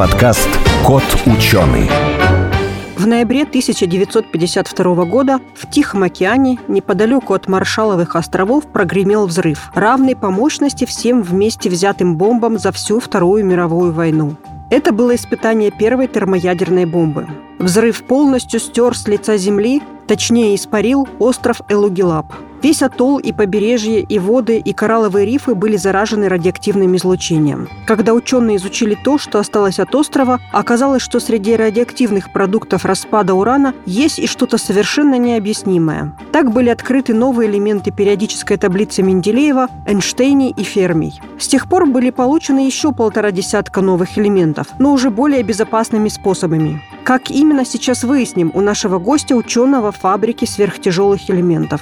подкаст 0.00 0.48
«Кот 0.82 1.02
ученый». 1.26 1.86
В 2.96 3.06
ноябре 3.06 3.42
1952 3.42 5.04
года 5.04 5.40
в 5.54 5.70
Тихом 5.70 6.04
океане, 6.04 6.58
неподалеку 6.68 7.34
от 7.34 7.48
Маршаловых 7.48 8.16
островов, 8.16 8.64
прогремел 8.66 9.26
взрыв, 9.26 9.70
равный 9.74 10.16
по 10.16 10.30
мощности 10.30 10.86
всем 10.86 11.20
вместе 11.22 11.68
взятым 11.68 12.16
бомбам 12.16 12.58
за 12.58 12.72
всю 12.72 12.98
Вторую 12.98 13.44
мировую 13.44 13.92
войну. 13.92 14.36
Это 14.70 14.90
было 14.92 15.14
испытание 15.14 15.70
первой 15.70 16.08
термоядерной 16.08 16.86
бомбы. 16.86 17.26
Взрыв 17.58 18.02
полностью 18.04 18.58
стер 18.58 18.96
с 18.96 19.06
лица 19.06 19.36
Земли, 19.36 19.82
точнее 20.06 20.54
испарил 20.54 21.06
остров 21.18 21.60
Элугилап– 21.68 22.32
Весь 22.62 22.82
атолл 22.82 23.18
и 23.18 23.32
побережье, 23.32 24.00
и 24.00 24.18
воды, 24.18 24.58
и 24.58 24.72
коралловые 24.74 25.24
рифы 25.24 25.54
были 25.54 25.76
заражены 25.76 26.28
радиоактивным 26.28 26.94
излучением. 26.96 27.68
Когда 27.86 28.12
ученые 28.12 28.58
изучили 28.58 28.94
то, 28.94 29.16
что 29.16 29.38
осталось 29.38 29.78
от 29.78 29.94
острова, 29.94 30.40
оказалось, 30.52 31.02
что 31.02 31.20
среди 31.20 31.56
радиоактивных 31.56 32.32
продуктов 32.32 32.84
распада 32.84 33.32
урана 33.32 33.74
есть 33.86 34.18
и 34.18 34.26
что-то 34.26 34.58
совершенно 34.58 35.16
необъяснимое. 35.16 36.14
Так 36.32 36.52
были 36.52 36.68
открыты 36.68 37.14
новые 37.14 37.50
элементы 37.50 37.92
периодической 37.92 38.58
таблицы 38.58 39.02
Менделеева, 39.02 39.68
Эйнштейни 39.86 40.50
и 40.50 40.62
Фермий. 40.62 41.20
С 41.38 41.48
тех 41.48 41.66
пор 41.66 41.86
были 41.86 42.10
получены 42.10 42.66
еще 42.66 42.92
полтора 42.92 43.30
десятка 43.30 43.80
новых 43.80 44.18
элементов, 44.18 44.66
но 44.78 44.92
уже 44.92 45.10
более 45.10 45.42
безопасными 45.42 46.08
способами. 46.08 46.82
Как 47.04 47.30
именно 47.30 47.64
сейчас 47.64 48.04
выясним 48.04 48.50
у 48.52 48.60
нашего 48.60 48.98
гостя 48.98 49.34
ученого 49.34 49.92
фабрики 49.92 50.44
сверхтяжелых 50.44 51.30
элементов. 51.30 51.80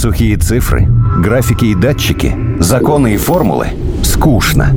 Сухие 0.00 0.38
цифры, 0.38 0.88
графики 1.18 1.66
и 1.66 1.74
датчики, 1.74 2.34
законы 2.58 3.12
и 3.12 3.16
формулы– 3.18 3.66
скучно. 4.02 4.74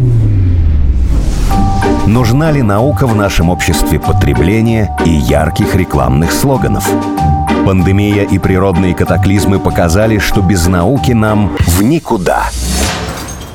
Нужна 2.05 2.51
ли 2.51 2.61
наука 2.61 3.07
в 3.07 3.15
нашем 3.15 3.49
обществе 3.49 4.01
потребления 4.01 4.93
и 5.05 5.09
ярких 5.09 5.75
рекламных 5.75 6.33
слоганов? 6.33 6.85
Пандемия 7.65 8.23
и 8.23 8.37
природные 8.37 8.93
катаклизмы 8.93 9.61
показали, 9.61 10.17
что 10.17 10.41
без 10.41 10.67
науки 10.67 11.13
нам 11.13 11.55
в 11.67 11.81
никуда. 11.81 12.43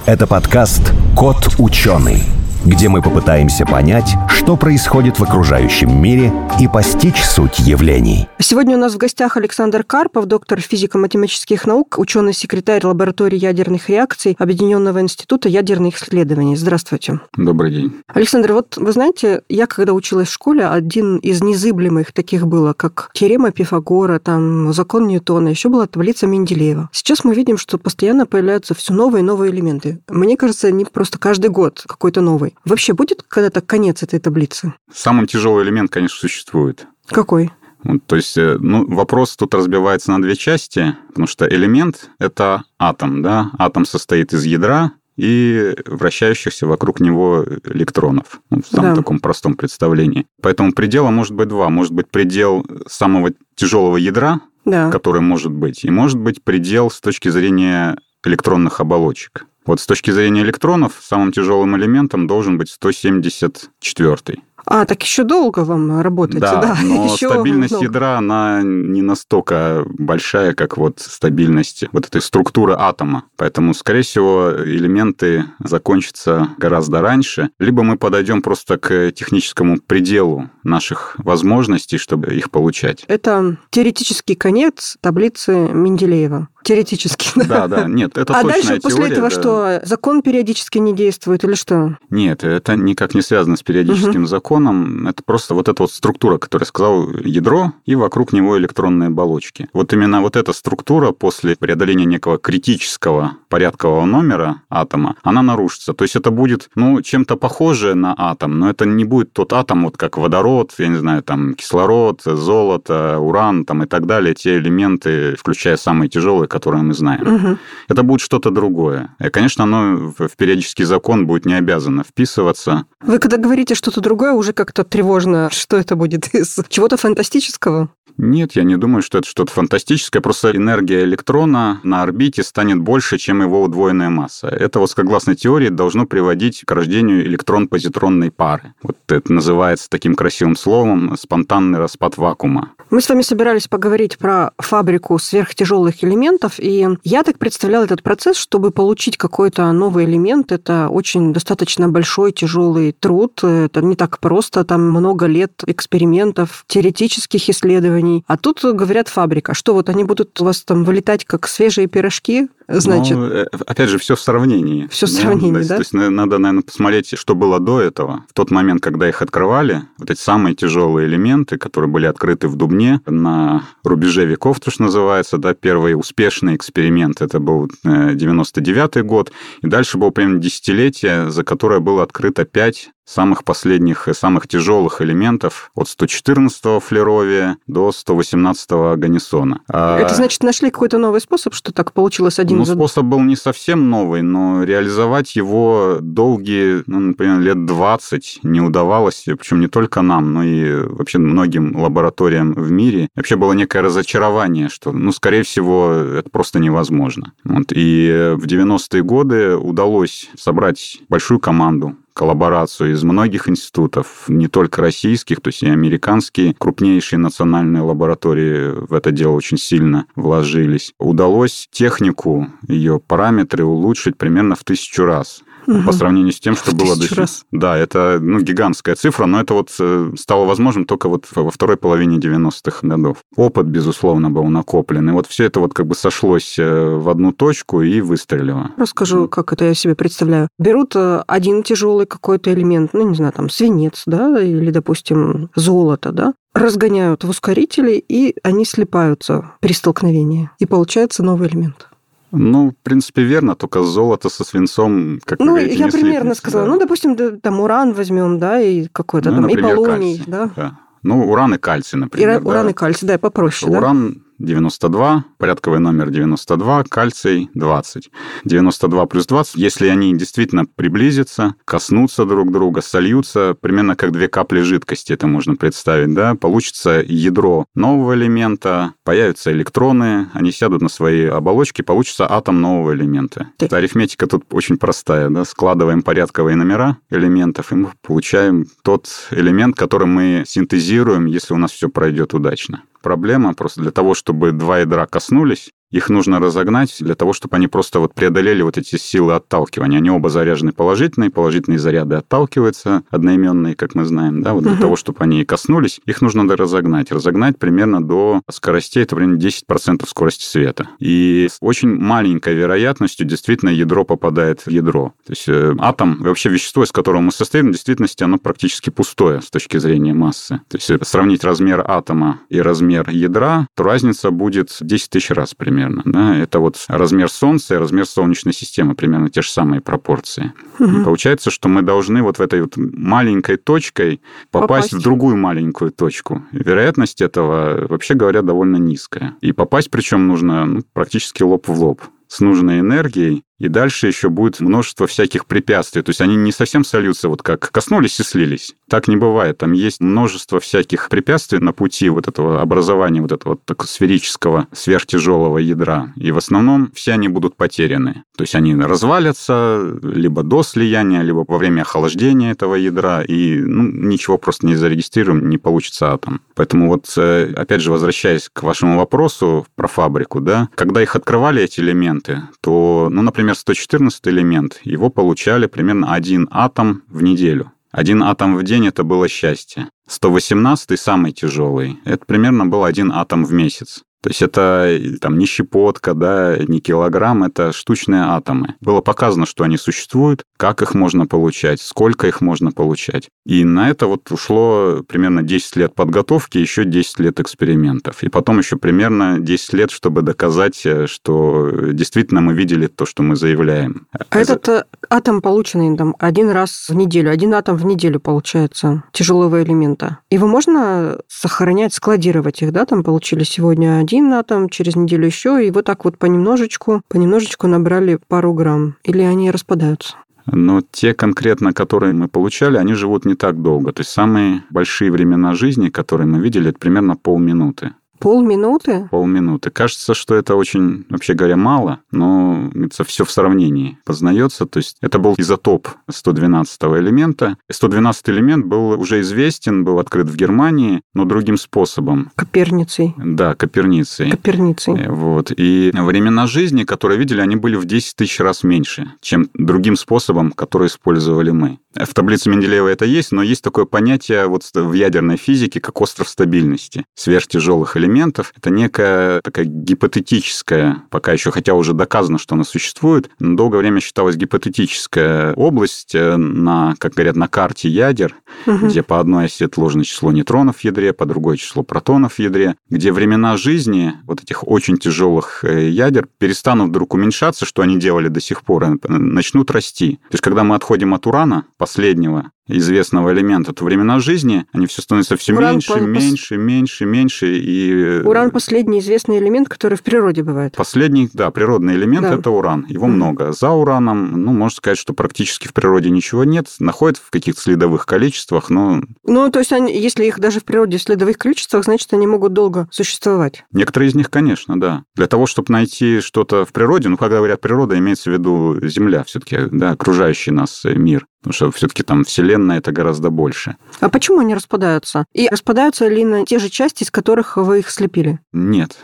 Это 0.07 0.27
подкаст 0.27 0.95
«Кот 1.15 1.55
ученый», 1.59 2.23
где 2.65 2.89
мы 2.89 3.03
попытаемся 3.03 3.65
понять, 3.65 4.15
что 4.29 4.57
происходит 4.57 5.19
в 5.19 5.23
окружающем 5.23 6.01
мире 6.01 6.33
и 6.61 6.69
постичь 6.69 7.23
суть 7.23 7.59
явлений. 7.61 8.29
Сегодня 8.39 8.77
у 8.77 8.81
нас 8.81 8.95
в 8.95 8.99
гостях 8.99 9.37
Александр 9.37 9.85
Карпов, 9.85 10.27
доктор 10.27 10.61
физико-математических 10.61 11.67
наук, 11.67 11.99
ученый-секретарь 11.99 12.85
лаборатории 12.85 13.39
ядерных 13.39 13.89
реакций 13.89 14.37
Объединенного 14.39 15.01
института 15.01 15.49
ядерных 15.49 15.97
исследований. 15.97 16.57
Здравствуйте. 16.57 17.21
Добрый 17.37 17.73
день. 17.73 17.93
Александр, 18.09 18.53
вот 18.53 18.77
вы 18.77 18.93
знаете, 18.93 19.43
я 19.49 19.67
когда 19.67 19.93
училась 19.93 20.29
в 20.29 20.33
школе, 20.33 20.67
один 20.67 21.19
из 21.19 21.43
незыблемых 21.43 22.13
таких 22.13 22.47
было, 22.47 22.73
как 22.73 23.11
теорема 23.15 23.51
Пифагора, 23.51 24.19
там 24.19 24.73
закон 24.73 25.07
Ньютона, 25.07 25.49
еще 25.49 25.69
была 25.69 25.87
таблица 25.87 26.27
Менделеева. 26.27 26.89
Сейчас 26.93 27.25
мы 27.25 27.35
видим, 27.35 27.59
что 27.59 27.79
постоянно 27.79 28.27
появляются 28.27 28.75
все 28.75 28.93
новые 28.93 29.23
и 29.23 29.25
новые 29.25 29.53
элементы. 29.53 30.01
Мне 30.09 30.37
кажется, 30.37 30.69
они 30.69 30.85
просто 30.85 31.19
каждый 31.19 31.51
год 31.51 31.85
какой-то 31.87 32.21
новый. 32.21 32.48
Вообще 32.65 32.93
будет 32.93 33.23
когда-то 33.23 33.61
конец 33.61 34.03
этой 34.03 34.19
таблицы? 34.19 34.75
Самый 34.93 35.27
тяжелый 35.27 35.65
элемент, 35.65 35.91
конечно, 35.91 36.19
существует. 36.19 36.87
Какой? 37.07 37.51
Вот, 37.85 38.05
то 38.07 38.17
есть, 38.17 38.37
э, 38.37 38.57
ну, 38.59 38.87
вопрос 38.87 39.37
тут 39.37 39.55
разбивается 39.55 40.11
на 40.11 40.21
две 40.21 40.37
части, 40.37 40.97
потому 41.09 41.27
что 41.27 41.49
элемент— 41.49 42.11
это 42.19 42.65
атом, 42.79 43.23
да? 43.23 43.51
Атом 43.59 43.85
состоит 43.85 44.33
из 44.33 44.45
ядра 44.45 44.93
и 45.17 45.75
вращающихся 45.87 46.67
вокруг 46.67 47.01
него 47.01 47.45
электронов, 47.65 48.41
ну, 48.51 48.63
в 48.63 48.67
самом 48.67 48.91
да. 48.91 48.97
таком 48.97 49.19
простом 49.21 49.55
представлении. 49.55 50.27
Поэтому 50.43 50.73
предела 50.73 51.11
может 51.11 51.33
быть 51.35 51.49
два. 51.49 51.69
Может 51.71 51.93
быть 51.93 52.09
предел 52.09 52.65
самого 52.89 53.33
тяжелого 53.57 53.97
ядра, 53.97 54.41
да. 54.65 54.91
который 54.91 55.21
может 55.21 55.53
быть, 55.53 55.85
и 55.85 55.91
может 55.91 56.19
быть 56.19 56.43
предел 56.43 56.91
с 56.91 57.01
точки 57.01 57.29
зрения 57.29 57.97
электронных 58.25 58.81
оболочек. 58.81 59.47
Вот 59.69 59.81
с 59.81 59.87
точки 59.87 60.11
зрения 60.11 60.41
электронов, 60.41 60.95
самым 60.99 61.31
тяжелым 61.31 61.77
элементом 61.77 62.27
должен 62.27 62.57
быть 62.57 62.71
174. 62.71 64.39
А, 64.65 64.87
так 64.87 65.03
еще 65.03 65.25
долго 65.25 65.61
вам 65.61 66.01
работать, 66.01 66.41
да? 66.41 66.61
Да, 66.61 66.79
но 66.83 67.05
еще 67.13 67.29
стабильность 67.29 67.73
много. 67.73 67.85
ядра, 67.85 68.17
она 68.19 68.63
не 68.63 69.03
настолько 69.03 69.85
большая, 69.87 70.55
как 70.55 70.79
вот 70.79 71.01
стабильность 71.01 71.85
вот 71.93 72.07
этой 72.07 72.23
структуры 72.23 72.75
атома. 72.79 73.25
Поэтому, 73.37 73.75
скорее 73.75 74.03
всего, 74.03 74.53
элементы 74.57 75.45
закончатся 75.63 76.49
гораздо 76.57 77.03
раньше. 77.03 77.51
Либо 77.59 77.83
мы 77.83 77.99
подойдем 77.99 78.41
просто 78.41 78.79
к 78.79 79.13
техническому 79.13 79.79
пределу 79.81 80.49
наших 80.65 81.15
возможностей, 81.19 81.99
чтобы 81.99 82.35
их 82.35 82.51
получать. 82.51 83.05
Это 83.07 83.59
теоретический 83.71 84.35
конец 84.35 84.97
таблицы 85.03 85.55
Менделеева. 85.55 86.49
Теоретически. 86.69 87.31
Да, 87.49 87.67
да, 87.67 87.87
нет, 87.87 88.19
это 88.19 88.35
А 88.35 88.43
точная 88.43 88.63
дальше 88.63 88.81
после 88.83 88.99
теория, 88.99 89.13
этого 89.13 89.31
да. 89.31 89.35
что, 89.35 89.81
закон 89.85 90.21
периодически 90.21 90.77
не 90.77 90.93
действует 90.93 91.43
или 91.45 91.55
что? 91.55 91.97
Нет, 92.11 92.45
это 92.45 92.77
никак 92.77 93.15
не 93.15 93.23
связано 93.23 93.57
с 93.57 93.63
периодическим 93.63 94.23
угу. 94.23 94.27
законом. 94.27 95.09
Это 95.09 95.23
просто 95.23 95.55
вот 95.55 95.69
эта 95.71 95.83
вот 95.83 95.91
структура, 95.91 96.37
которую 96.37 96.67
я 96.67 96.69
сказал, 96.69 97.09
ядро 97.25 97.73
и 97.87 97.95
вокруг 97.95 98.35
него 98.35 98.59
электронные 98.59 99.07
оболочки. 99.07 99.69
Вот 99.73 99.95
именно 99.95 100.21
вот 100.21 100.37
эта 100.37 100.53
структура 100.53 101.13
после 101.13 101.57
преодоления 101.57 102.05
некого 102.05 102.37
критического 102.37 103.39
порядкового 103.49 104.05
номера 104.05 104.61
атома, 104.69 105.17
она 105.23 105.41
нарушится. 105.41 105.95
То 105.95 106.05
есть 106.05 106.17
это 106.17 106.31
будет, 106.31 106.69
ну, 106.75 107.01
чем-то 107.01 107.37
похоже 107.37 107.95
на 107.95 108.15
атом, 108.15 108.59
но 108.59 108.69
это 108.69 108.85
не 108.85 109.05
будет 109.05 109.33
тот 109.33 109.55
атом, 109.55 109.85
вот 109.85 109.97
как 109.97 110.19
водород, 110.19 110.75
я 110.77 110.89
не 110.89 110.97
знаю, 110.97 111.23
там, 111.23 111.55
кислород, 111.55 112.21
золото, 112.25 113.19
уран, 113.19 113.65
там, 113.65 113.85
и 113.85 113.87
так 113.87 114.05
далее, 114.05 114.35
те 114.35 114.59
элементы, 114.59 115.35
включая 115.37 115.79
самые 115.79 116.11
тяжелые, 116.11 116.47
которое 116.59 116.83
мы 116.83 116.93
знаем. 116.93 117.35
Угу. 117.35 117.59
Это 117.89 118.03
будет 118.03 118.21
что-то 118.21 118.51
другое. 118.51 119.15
И, 119.21 119.31
конечно, 119.31 119.63
оно 119.63 120.13
в 120.19 120.37
периодический 120.37 120.85
закон 120.85 121.25
будет 121.25 121.47
не 121.47 121.55
обязано 121.55 122.03
вписываться. 122.03 122.85
Вы 123.01 123.21
когда 123.21 123.37
говорите 123.37 123.77
что-то 123.77 124.01
другое, 124.01 124.33
уже 124.33 124.53
как-то 124.53 124.83
тревожно. 124.83 125.51
Что 125.53 125.77
это 125.77 125.95
будет 125.95 126.35
из 126.35 126.59
чего-то 126.69 126.97
фантастического? 126.97 127.91
Нет, 128.17 128.57
я 128.57 128.65
не 128.65 128.77
думаю, 128.77 129.03
что 129.03 129.19
это 129.19 129.29
что-то 129.29 129.53
фантастическое. 129.53 130.21
Просто 130.21 130.51
энергия 130.51 131.05
электрона 131.05 131.81
на 131.85 132.03
орбите 132.03 132.43
станет 132.43 132.81
больше, 132.81 133.17
чем 133.17 133.43
его 133.43 133.63
удвоенная 133.63 134.11
масса. 134.11 134.49
Это 134.49 134.81
вот 134.81 134.91
согласно 134.91 135.37
теории 135.37 135.69
должно 135.69 136.05
приводить 136.05 136.65
к 136.67 136.73
рождению 136.73 137.25
электрон-позитронной 137.25 138.33
пары. 138.33 138.75
Вот 138.83 138.97
это 139.07 139.33
называется 139.33 139.89
таким 139.89 140.17
красивым 140.17 140.57
словом 140.57 141.17
спонтанный 141.17 141.79
распад 141.79 142.17
вакуума. 142.17 142.73
Мы 142.91 143.03
с 143.03 143.09
вами 143.09 143.23
собирались 143.23 143.69
поговорить 143.69 144.19
про 144.19 144.51
фабрику 144.59 145.19
сверхтяжелых 145.19 146.03
элементов, 146.03 146.48
и 146.59 146.87
я 147.05 147.23
так 147.23 147.39
представляла 147.39 147.85
этот 147.85 148.03
процесс, 148.03 148.37
чтобы 148.37 148.71
получить 148.71 149.17
какой-то 149.17 149.71
новый 149.73 150.05
элемент. 150.05 150.53
Это 150.53 150.89
очень 150.89 151.33
достаточно 151.33 151.89
большой, 151.89 152.33
тяжелый 152.33 152.93
труд. 152.93 153.43
Это 153.43 153.83
не 153.83 153.97
так 153.97 154.19
просто. 154.21 154.65
Там 154.65 154.91
много 154.91 155.27
лет 155.27 155.63
экспериментов, 155.67 156.65
теоретических 156.67 157.49
исследований. 157.49 158.25
А 158.27 158.37
тут, 158.37 158.63
говорят, 158.65 159.09
фабрика. 159.09 159.55
Что 159.55 159.75
вот 159.75 159.89
они 159.89 160.05
будут 160.05 160.41
у 160.41 160.45
вас 160.45 160.63
там 160.63 160.85
вылетать 160.85 161.25
как 161.25 161.47
свежие 161.49 161.87
пирожки? 161.87 162.49
Значит, 162.69 163.17
ну, 163.17 163.25
э, 163.25 163.47
опять 163.67 163.89
же, 163.89 163.99
все 163.99 164.15
в 164.15 164.21
сравнении. 164.21 164.87
Все 164.89 165.07
в 165.07 165.09
сравнении, 165.09 165.63
да? 165.63 165.69
да? 165.69 165.75
То 165.77 165.81
есть 165.81 165.93
надо, 165.95 166.37
наверное, 166.37 166.63
посмотреть, 166.63 167.17
что 167.17 167.35
было 167.35 167.59
до 167.61 167.81
этого. 167.81 168.25
В 168.29 168.35
тот 168.35 168.51
момент, 168.51 168.83
когда 168.83 169.09
их 169.09 169.23
открывали, 169.23 169.85
вот 169.97 170.11
эти 170.11 170.21
самые 170.21 170.55
тяжелые 170.55 171.09
элементы, 171.09 171.57
которые 171.57 171.91
были 171.91 172.05
открыты 172.05 172.47
в 172.47 172.57
Дубне 172.57 173.01
на 173.07 173.65
рубеже 173.85 174.27
веков, 174.27 174.61
то, 174.61 174.71
что 174.71 174.83
называется, 174.83 175.39
да, 175.39 175.55
первый 175.55 175.95
успешный 175.95 176.57
эксперимент, 176.57 177.23
это 177.23 177.41
был 177.41 177.71
99-й 177.85 179.01
э, 179.01 179.03
год, 179.03 179.33
и 179.63 179.67
дальше 179.67 179.97
было 179.97 180.11
примерно 180.11 180.39
десятилетие, 180.39 181.31
за 181.31 181.45
которое 181.45 181.81
было 181.81 182.03
открыто 182.03 182.45
пять 182.45 182.91
самых 183.09 183.43
последних 183.43 184.07
и 184.07 184.13
самых 184.13 184.47
тяжелых 184.47 185.01
элементов 185.01 185.71
от 185.75 185.87
114-го 185.87 186.81
флеровия 186.81 187.57
до 187.67 187.91
118-го 187.91 188.97
ганесона. 188.97 189.61
А 189.69 189.99
это 189.99 190.15
значит, 190.15 190.43
нашли 190.43 190.71
какой-то 190.71 190.99
новый 190.99 191.21
способ, 191.21 191.55
что 191.55 191.73
так 191.73 191.93
получилось 191.93 192.39
один 192.39 192.59
Ну, 192.59 192.65
способ 192.67 193.05
был 193.05 193.21
не 193.21 193.37
совсем 193.37 193.89
новый, 193.89 194.23
но 194.23 194.63
реализовать 194.63 195.37
его 195.37 195.99
долгие, 196.01 196.83
ну, 196.87 197.01
например, 197.01 197.41
лет 197.41 197.65
20 197.65 198.41
не 198.43 198.61
удавалось, 198.61 199.25
причем 199.25 199.61
не 199.61 199.69
только 199.69 200.03
нам, 200.03 200.35
но 200.35 200.45
и 200.45 200.83
вообще 200.83 201.19
многим 201.19 201.77
лабораториям 201.77 202.53
в 202.53 202.71
мире. 202.71 203.09
Вообще 203.17 203.37
было 203.37 203.55
некое 203.55 203.83
разочарование, 203.83 204.69
что, 204.69 204.93
ну, 204.93 205.13
скорее 205.13 205.45
всего, 205.45 205.93
это 205.93 206.29
просто 206.29 206.59
невозможно. 206.59 207.33
Вот. 207.45 207.67
И 207.71 208.35
в 208.37 208.45
90-е 208.45 209.03
годы 209.03 209.57
удалось 209.57 210.29
собрать 210.37 211.01
большую 211.09 211.41
команду 211.41 211.97
коллаборацию 212.19 212.93
из 212.93 213.05
многих 213.05 213.49
институтов, 213.49 214.25
не 214.27 214.49
только 214.49 214.83
российских, 214.83 215.41
то 215.41 215.49
есть 215.49 215.63
и 215.63 215.71
американские 215.71 216.53
крупнейшие 216.53 217.21
национальные 217.21 217.83
лаборатории 217.83 218.73
в 218.73 218.93
это 218.93 219.13
дело 219.13 219.33
очень 219.33 219.57
сильно 219.57 220.07
вложились. 220.17 220.93
Удалось 220.99 221.69
технику, 221.71 222.49
ее 222.67 222.99
параметры 222.99 223.65
улучшить 223.65 224.19
примерно 224.19 224.57
в 224.57 224.65
тысячу 224.65 225.05
раз. 225.05 225.45
Угу. 225.69 225.83
по 225.83 225.93
сравнению 225.93 226.33
с 226.33 226.41
тем, 226.41 226.57
что 226.57 226.75
было 226.75 226.97
до 226.97 227.15
раз. 227.15 227.45
Да, 227.53 227.77
это 227.77 228.19
ну, 228.21 228.41
гигантская 228.41 228.97
цифра, 228.97 229.27
но 229.27 229.41
это 229.41 229.55
вот 229.55 229.71
э, 229.79 230.13
стало 230.19 230.45
возможным 230.47 230.85
только 230.85 231.09
вот 231.09 231.27
во 231.35 231.51
второй 231.51 231.77
половине 231.77 232.17
90-х 232.17 232.87
годов. 232.87 233.19
Опыт, 233.37 233.67
безусловно, 233.67 234.31
был 234.31 234.45
накоплен. 234.45 235.09
И 235.11 235.13
вот 235.13 235.27
все 235.27 235.45
это 235.45 235.61
вот 235.61 235.75
как 235.75 235.87
бы 235.87 235.95
сошлось 235.95 236.59
э, 236.59 236.97
в 236.97 237.09
одну 237.09 237.33
точку 237.33 237.83
и 237.83 238.01
выстрелило. 238.01 238.73
Расскажу, 238.77 239.29
как 239.29 239.53
это 239.53 239.67
я 239.67 239.75
себе 239.75 239.95
представляю. 239.95 240.49
Берут 240.59 240.97
э, 240.97 241.23
один 241.27 241.63
тяжелый 241.63 242.07
какой-то 242.07 242.53
элемент, 242.53 242.91
ну, 242.95 243.09
не 243.09 243.15
знаю, 243.15 243.33
там, 243.33 243.51
свинец, 243.51 244.03
да, 244.07 244.41
или, 244.43 244.71
допустим, 244.71 245.51
золото, 245.55 246.13
да, 246.13 246.35
разгоняют 246.55 247.25
в 247.25 247.31
ускорители, 247.31 248.03
и 248.09 248.35
они 248.43 248.65
слипаются 248.65 249.53
при 249.61 249.73
столкновении. 249.73 250.51
И 250.59 250.67
получается 250.67 251.23
новый 251.23 251.49
элемент. 251.49 251.88
Ну, 252.31 252.71
в 252.71 252.77
принципе, 252.83 253.23
верно, 253.23 253.55
только 253.55 253.83
золото 253.83 254.29
со 254.29 254.45
свинцом, 254.45 255.19
как 255.25 255.39
ну, 255.39 255.47
вы 255.47 255.51
говорите, 255.61 255.79
я 255.79 255.85
не 255.87 255.91
примерно 255.91 256.13
слипнется, 256.35 256.41
сказала. 256.43 256.65
да. 256.67 256.73
Ну, 256.73 256.79
допустим, 256.81 257.17
да, 257.17 257.31
там 257.33 257.61
уран 257.61 257.93
возьмем, 257.95 258.39
да, 258.39 258.61
и 258.61 258.87
какой-то 258.93 259.31
Ну, 259.31 259.37
там, 259.37 259.43
например, 259.47 259.73
и 259.73 259.75
полоний, 259.77 260.17
кальций, 260.17 260.25
да. 260.33 260.51
да. 260.57 260.79
Ну, 261.03 261.31
уран 261.31 261.55
и 261.55 261.59
кальций, 261.59 261.97
И 261.97 262.01
например. 262.01 262.43
уран 262.45 262.67
да. 262.67 262.71
и 262.71 262.75
кальций, 262.75 263.09
да, 263.09 263.15
и 263.15 263.19
попроще, 263.19 263.73
да. 263.73 263.79
Уран 263.79 264.23
92, 264.39 265.25
порядковый 265.39 265.81
номер 265.81 266.11
92, 266.11 266.85
кальций 266.85 267.51
20. 267.55 268.11
92 268.45 269.07
плюс 269.07 269.27
20, 269.27 269.57
если 269.57 269.89
они 269.89 270.15
действительно 270.17 270.65
приблизятся, 270.65 271.55
коснутся 271.65 272.25
друг 272.25 272.53
друга, 272.53 272.81
сольются, 272.81 273.57
примерно 273.61 273.97
как 273.97 274.13
две 274.13 274.29
капли 274.29 274.61
жидкости, 274.61 275.13
это 275.13 275.27
можно 275.27 275.57
представить, 275.57 276.15
да, 276.15 276.35
получится 276.35 277.03
ядро 277.07 277.67
нового 277.75 278.15
элемента, 278.15 278.93
появятся 279.05 279.51
электроны, 279.53 280.29
они 280.33 280.53
сядут 280.53 280.83
на 280.83 280.89
свои 280.89 281.27
оболочки, 281.27 281.83
получится 281.83 282.31
атом 282.31 282.61
нового 282.61 282.95
элемента. 282.95 283.49
Ты- 283.57 283.67
Арифметика 283.67 284.27
тут 284.27 284.45
очень 284.51 284.77
простая, 284.77 285.31
да, 285.31 285.45
складываем 285.45 286.03
порядковые 286.03 286.57
номера 286.57 286.97
элементов, 287.11 287.73
и 287.73 287.77
мы 287.77 287.91
получаем 288.03 288.67
тот 288.83 289.09
элемент, 289.31 289.77
который 289.77 290.07
мы 290.07 290.45
синтезируем, 290.47 291.27
если 291.27 291.55
у 291.55 291.59
нас 291.59 291.73
все 291.73 291.89
пройдет 291.89 292.35
удачно. 292.35 292.83
Проблема 293.01 293.55
просто 293.55 293.81
для 293.81 293.93
того, 293.93 294.15
чтобы 294.15 294.28
два 294.53 294.79
ядра 294.79 295.07
коснулись, 295.07 295.73
их 295.91 296.11
нужно 296.11 296.39
разогнать 296.41 296.95
для 297.01 297.15
того, 297.15 297.33
чтобы 297.33 297.57
они 297.57 297.67
просто 297.67 298.01
вот 298.01 298.15
преодолели 298.15 298.63
вот 298.63 298.77
эти 298.79 298.97
силы 298.97 299.35
отталкивания. 299.35 299.99
Они 299.99 300.11
оба 300.11 300.29
заряжены 300.29 300.73
положительные, 300.73 301.31
положительные 301.31 301.79
заряды 301.79 302.17
отталкиваются, 302.17 303.03
одноименные, 303.11 303.75
как 303.75 303.95
мы 303.95 304.05
знаем, 304.05 304.43
да, 304.43 304.53
вот 304.53 304.63
для 304.65 304.73
Мгм. 304.73 304.81
того, 304.81 304.97
чтобы 304.97 305.19
они 305.21 305.45
коснулись, 305.45 306.01
их 306.05 306.21
нужно 306.21 306.45
разогнать. 306.57 307.11
Разогнать 307.13 307.59
примерно 307.59 308.03
до 308.03 308.43
скоростей, 308.51 309.03
это 309.03 309.17
примерно 309.17 309.39
10% 309.39 310.09
скорости 310.09 310.45
света. 310.45 310.89
И 310.99 311.49
с 311.51 311.57
очень 311.61 311.95
маленькой 311.95 312.55
вероятностью 312.55 313.27
действительно 313.27 313.71
ядро 313.71 314.05
попадает 314.05 314.61
в 314.67 314.71
ядро. 314.71 315.15
То 315.27 315.33
есть 315.33 315.49
э, 315.49 315.75
атом, 315.79 316.19
вообще 316.21 316.49
вещество, 316.51 316.85
из 316.85 316.93
которого 316.93 317.21
мы 317.23 317.33
состоим, 317.33 317.69
в 317.69 317.73
действительности 317.73 318.23
оно 318.25 318.39
практически 318.39 318.91
пустое 318.91 319.41
с 319.41 319.51
точки 319.51 319.79
зрения 319.79 320.13
массы. 320.15 320.61
То 320.69 320.77
есть 320.77 320.91
э, 320.91 320.99
сравнить 321.03 321.45
размер 321.45 321.83
атома 321.87 322.41
и 322.49 322.61
размер 322.61 323.09
ядра, 323.11 323.67
то 323.75 323.85
разница 323.85 324.31
будет 324.31 324.71
в 324.71 324.85
10 324.85 325.11
тысяч 325.11 325.31
раз 325.31 325.55
примерно. 325.55 325.78
Да? 326.05 326.37
Это 326.37 326.59
вот 326.59 326.85
размер 326.89 327.31
Солнца 327.31 327.75
и 327.75 327.79
размер 327.79 328.07
Солнечной 328.07 328.53
системы, 328.53 328.95
примерно 328.95 329.31
те 329.31 329.43
же 329.43 329.51
самые 329.51 329.81
пропорции. 329.81 330.53
И 330.79 331.05
получается, 331.05 331.51
что 331.51 331.69
мы 331.69 331.83
должны 331.83 332.23
вот 332.23 332.39
в 332.39 332.43
этой 332.43 332.63
вот 332.63 332.77
маленькой 332.77 333.57
точкой 333.57 334.21
попасть, 334.51 334.91
Попасть. 334.91 334.93
в 334.93 335.03
другую 335.03 335.37
маленькую 335.37 335.91
точку. 335.91 336.43
И 336.53 336.59
Вероятность 336.59 337.21
этого, 337.21 337.87
вообще 337.89 338.15
говоря, 338.15 338.43
довольно 338.43 338.77
низкая. 338.77 339.35
И 339.41 339.53
попасть 339.53 339.91
причем 339.91 340.27
нужно 340.27 340.67
ну, 340.67 340.83
практически 340.93 341.43
лоб 341.43 341.69
в 341.69 341.73
лоб 341.73 342.03
с 342.29 342.41
нужной 342.41 342.81
энергией, 342.81 343.43
и 343.59 343.69
дальше 343.69 344.07
еще 344.07 344.29
будет 344.29 344.61
множество 344.61 345.07
всяких 345.07 345.47
препятствий. 345.47 346.03
То 346.03 346.11
есть 346.11 346.21
они 346.21 346.37
не 346.37 346.53
совсем 346.53 346.85
сольются, 346.85 347.29
вот 347.29 347.43
как 347.43 347.71
коснулись 347.71 348.21
и 348.21 348.23
слились. 348.23 348.75
Так 348.89 349.09
не 349.09 349.17
бывает. 349.17 349.59
Там 349.59 349.73
есть 349.73 350.01
множество 350.01 350.61
всяких 350.61 351.09
препятствий 351.09 351.59
на 351.59 351.73
пути 351.73 352.09
вот 352.09 352.29
этого 352.29 352.63
образования 352.63 353.21
вот 353.21 353.33
этого 353.33 353.57
такого 353.57 353.89
сферического 353.89 354.69
сверхтяжелого 354.73 355.59
ядра. 355.59 356.13
И 356.17 356.31
в 356.31 356.39
основном 356.39 356.91
все 356.95 357.13
они 357.13 357.29
будут 357.29 357.57
потеряны. 357.57 358.23
То 358.37 358.45
есть 358.45 358.55
они 358.55 358.75
развалятся 358.75 359.99
либо 360.03 360.43
до 360.43 360.63
слияния, 360.63 361.23
либо 361.23 361.45
во 361.47 361.59
время 361.59 361.83
охлаждения 361.83 362.53
этого 362.53 362.77
ядра, 362.77 363.23
и 363.23 363.59
ну, 363.59 363.83
ничего 363.83 364.39
просто 364.39 364.67
не 364.67 364.77
зарегистрируем, 364.77 365.49
не 365.49 365.59
получится 365.59 366.13
атом. 366.13 366.41
Поэтому 366.55 366.89
вот, 366.89 367.13
э, 367.17 367.53
опять 367.57 367.81
же, 367.81 367.91
возвращаясь 367.91 368.49
к 368.53 368.63
вашему 368.63 368.99
вопросу 368.99 369.67
про 369.75 369.89
фабрику, 369.89 370.41
да, 370.41 370.69
когда 370.75 371.03
их 371.03 371.17
открывали, 371.17 371.63
эти 371.63 371.81
элементы, 371.81 372.43
то, 372.61 373.09
ну, 373.11 373.23
например, 373.23 373.48
114 373.55 374.27
элемент, 374.29 374.81
его 374.85 375.11
получали 375.11 375.67
примерно 375.67 376.13
один 376.13 376.49
атом 376.51 377.03
в 377.09 377.23
неделю. 377.23 377.73
Один 377.91 378.23
атом 378.23 378.57
в 378.57 378.63
день 378.65 378.87
это 378.87 379.03
было 379.03 379.29
счастье. 379.29 379.89
118 380.09 380.99
самый 380.99 381.33
тяжелый. 381.33 381.99
Это 382.05 382.25
примерно 382.25 382.67
был 382.67 382.85
один 382.85 383.11
атом 383.11 383.45
в 383.45 383.53
месяц. 383.53 384.03
То 384.23 384.31
есть 384.31 384.43
это 384.43 384.99
там 385.21 385.39
не 385.39 385.47
щепотка, 385.47 386.15
да, 386.15 386.57
не 386.59 386.81
килограмм, 386.81 387.45
это 387.45 387.73
штучные 387.73 388.23
атомы. 388.23 388.75
Было 388.81 389.01
показано, 389.01 389.47
что 389.47 389.65
они 389.65 389.77
существуют, 389.77 390.43
как 390.57 390.83
их 390.83 390.95
можно 390.95 391.27
получать, 391.27 391.81
сколько 391.81 392.27
их 392.27 392.41
можно 392.41 392.73
получать. 392.73 393.29
И 393.47 393.65
на 393.65 393.91
это 393.91 394.07
вот 394.07 394.31
ушло 394.31 395.03
примерно 395.07 395.43
10 395.43 395.77
лет 395.77 395.95
подготовки, 395.95 396.59
еще 396.59 396.85
10 396.85 397.21
лет 397.21 397.41
экспериментов. 397.41 398.23
И 398.23 398.29
потом 398.29 398.59
еще 398.59 398.77
примерно 398.77 399.39
10 399.39 399.73
лет, 399.75 399.91
чтобы 399.91 400.23
доказать, 400.23 400.85
э, 400.85 401.07
что 401.07 401.71
действительно 401.93 402.41
мы 402.41 402.55
видели 402.55 402.89
то, 402.89 403.07
что 403.07 403.23
мы 403.23 403.37
заявляем. 403.37 404.07
А 404.31 404.39
этот 404.39 404.69
э, 404.69 404.85
атом, 405.09 405.41
полученный 405.41 405.97
там 405.97 406.17
один 406.19 406.51
раз 406.51 406.89
в 406.89 406.95
неделю, 406.95 407.31
один 407.31 407.55
атом 407.55 407.77
в 407.77 407.87
неделю 407.87 408.21
получается 408.21 409.05
тяжелого 409.13 409.63
элемента. 409.63 410.19
Его 410.31 410.47
можно 410.47 411.19
сохранять, 411.29 411.95
складировать 411.95 412.63
их, 412.63 412.73
да? 412.73 412.85
Там 412.85 413.05
получили 413.05 413.45
сегодня 413.45 414.03
один 414.09 414.33
атом, 414.33 414.71
через 414.71 414.97
неделю 414.97 415.27
еще, 415.27 415.67
и 415.67 415.71
вот 415.71 415.85
так 415.85 416.07
вот 416.07 416.17
понемножечку, 416.17 417.03
понемножечку 417.09 417.67
набрали 417.67 418.19
пару 418.29 418.55
грамм. 418.55 418.97
Или 419.05 419.21
они 419.21 419.51
распадаются? 419.51 420.17
Но 420.47 420.81
те 420.91 421.13
конкретно, 421.13 421.75
которые 421.75 422.15
мы 422.15 422.27
получали, 422.29 422.79
они 422.79 422.95
живут 422.95 423.27
не 423.27 423.35
так 423.35 423.61
долго. 423.61 423.93
То 423.93 424.01
есть 424.01 424.11
самые 424.11 424.63
большие 424.71 425.13
времена 425.13 425.55
жизни, 425.55 425.91
которые 425.91 426.27
мы 426.27 426.39
видели, 426.39 426.71
это 426.71 426.79
примерно 426.79 427.17
полминуты. 427.17 427.93
Полминуты? 428.19 429.09
Полминуты. 429.11 429.71
Кажется, 429.71 430.15
что 430.15 430.35
это 430.35 430.57
очень, 430.57 431.05
вообще 431.09 431.35
говоря, 431.35 431.57
мало, 431.57 432.01
но 432.11 432.71
это 432.75 433.05
все 433.05 433.25
в 433.25 433.31
сравнении 433.31 433.99
познается. 434.05 434.67
То 434.67 434.79
есть 434.79 434.97
это 435.01 435.19
был 435.19 435.35
изотоп 435.37 435.89
112 436.11 436.83
элемента. 436.99 437.57
112 437.71 438.29
элемент 438.31 438.67
был 438.67 439.01
уже 439.01 439.21
известен, 439.21 439.85
был 439.85 439.99
открыт 439.99 440.29
в 440.29 440.37
Германии, 440.37 441.01
но 441.15 441.25
другим 441.25 441.57
способом. 441.57 442.31
Коперницей. 442.37 443.15
Да, 443.17 443.55
Коперницей. 443.55 444.31
Коперницей. 444.31 444.95
Э, 444.99 445.11
Вот. 445.11 445.53
И 445.57 445.91
времена 445.95 446.47
жизни, 446.47 446.85
которые 446.85 447.19
видели, 447.19 447.41
они 447.41 447.57
были 447.57 447.77
в 447.77 447.85
10 447.85 448.17
тысяч 448.17 448.41
раз 448.41 448.63
меньше, 448.63 449.13
чем 449.21 449.49
другим 449.55 449.97
способом, 449.97 450.53
который 450.53 450.89
использовали 450.89 451.51
мы. 451.51 451.79
В 451.95 452.15
таблице 452.15 452.51
Менделеева 452.51 452.89
это 452.89 453.05
есть, 453.05 453.33
но 453.33 453.43
есть 453.43 453.63
такое 453.63 453.85
понятие 453.85 454.47
вот 454.47 454.63
в 454.73 454.93
ядерной 454.93 455.37
физике, 455.37 455.81
как 455.81 456.01
остров 456.01 456.29
стабильности 456.29 457.05
сверхтяжелых 457.15 457.97
элементов. 457.97 458.08
Это 458.57 458.71
некая 458.71 459.41
такая 459.43 459.65
гипотетическая, 459.65 461.03
пока 461.11 461.33
еще, 461.33 461.51
хотя 461.51 461.75
уже 461.75 461.93
доказано, 461.93 462.39
что 462.39 462.55
она 462.55 462.65
существует, 462.65 463.31
но 463.39 463.57
долгое 463.57 463.79
время 463.79 464.01
считалась 464.01 464.37
гипотетическая 464.37 465.53
область 465.55 466.15
э, 466.15 466.37
на, 466.37 466.95
как 466.99 467.15
говорят, 467.15 467.37
на 467.37 467.49
карте 467.49 467.89
ядер, 467.89 468.35
Мгм. 468.67 468.89
где 468.89 469.03
по 469.03 469.21
одной 469.21 469.45
оси 469.47 469.65
отложено 469.65 470.05
число 470.05 470.33
нейтронов 470.33 470.79
в 470.79 470.85
ядре, 470.85 471.13
по 471.13 471.27
другой 471.27 471.57
число 471.59 471.83
протонов 471.83 472.35
в 472.35 472.39
ядре, 472.41 472.75
где 472.91 473.13
времена 473.13 473.57
жизни 473.57 474.15
вот 474.25 474.43
этих 474.43 474.67
очень 474.67 474.97
тяжелых 474.97 475.65
э, 475.65 475.89
ядер 475.89 476.27
перестанут 476.39 476.89
вдруг 476.89 477.15
уменьшаться, 477.15 477.65
что 477.65 477.83
они 477.83 477.99
делали 477.99 478.29
до 478.29 478.41
сих 478.41 478.63
пор, 478.63 478.85
и 478.85 478.89
начнут 479.09 479.71
расти. 479.71 480.17
То 480.29 480.35
есть, 480.35 480.43
когда 480.43 480.65
мы 480.65 480.75
отходим 480.75 481.15
от 481.15 481.27
урана, 481.27 481.65
последнего 481.77 482.51
известного 482.71 483.33
элемента, 483.33 483.73
то 483.73 483.85
времена 483.85 484.19
жизни, 484.21 484.67
они 484.73 484.87
все 484.87 485.01
становятся 485.01 485.37
все 485.39 485.55
Уран 485.55 485.73
меньше, 485.75 485.93
по- 485.95 485.99
меньше, 486.01 486.57
меньше, 486.59 487.07
меньше. 487.07 487.57
И 487.59 487.98
Уран– 488.25 488.51
последний 488.53 489.01
известный 489.01 489.39
элемент, 489.39 489.69
который 489.69 489.97
в 489.97 490.03
природе 490.03 490.43
бывает. 490.43 490.75
Последний, 490.77 491.29
да, 491.33 491.51
природный 491.51 491.95
элемент 491.95 492.27
Да. 492.29 492.35
это 492.35 492.51
уран. 492.51 492.87
Его 492.89 493.07
Мгм. 493.07 493.17
много. 493.17 493.53
За 493.53 493.71
ураном, 493.71 494.43
ну, 494.43 494.53
можно 494.53 494.77
сказать, 494.77 494.99
что 494.99 495.13
практически 495.15 495.69
в 495.69 495.73
природе 495.73 496.11
ничего 496.11 496.45
нет. 496.45 496.67
Находят 496.79 497.19
в 497.19 497.31
каких-то 497.31 497.61
следовых 497.61 498.07
количествах, 498.07 498.71
но 498.71 499.01
Ну, 499.25 499.51
то 499.51 499.59
есть, 499.59 499.73
они, 499.73 499.93
если 499.97 500.25
их 500.25 500.39
даже 500.41 500.61
в 500.61 500.65
природе 500.65 500.99
в 500.99 501.03
следовых 501.03 501.39
количествах, 501.39 501.85
значит, 501.85 502.13
они 502.13 502.27
могут 502.27 502.53
долго 502.53 502.89
существовать. 502.91 503.65
некоторые 503.73 504.11
из 504.11 504.15
них, 504.15 504.31
конечно, 504.31 504.79
да. 504.81 505.03
Для 505.15 505.27
того, 505.27 505.47
чтобы 505.47 505.73
найти 505.73 506.21
что-то 506.21 506.65
в 506.65 506.73
природе, 506.73 507.09
ну, 507.09 507.17
когда 507.17 507.37
говорят 507.37 507.61
природа, 507.61 507.99
имеется 507.99 508.31
в 508.31 508.33
виду 508.33 508.77
Земля 508.83 509.25
все-таки, 509.25 509.59
да, 509.71 509.91
окружающий 509.91 510.51
нас 510.51 510.85
э, 510.85 510.95
мир. 510.95 511.27
Потому 511.41 511.53
что 511.53 511.71
все-таки 511.71 512.03
там 512.03 512.25
Вселенная 512.25 512.79
это 512.79 512.93
гораздо 512.93 513.31
больше. 513.31 513.77
А 514.01 514.09
почему 514.09 514.41
они 514.41 514.55
распадаются? 514.55 515.25
И 515.33 515.49
распадаются 515.49 516.09
ли 516.09 516.25
на 516.25 516.45
те 516.45 516.59
же 516.59 516.69
части, 516.69 517.05
из 517.05 517.11
которых 517.11 517.57
вы 517.57 517.81
их 517.81 517.91
слепили? 517.91 518.41
Нет. 518.53 518.99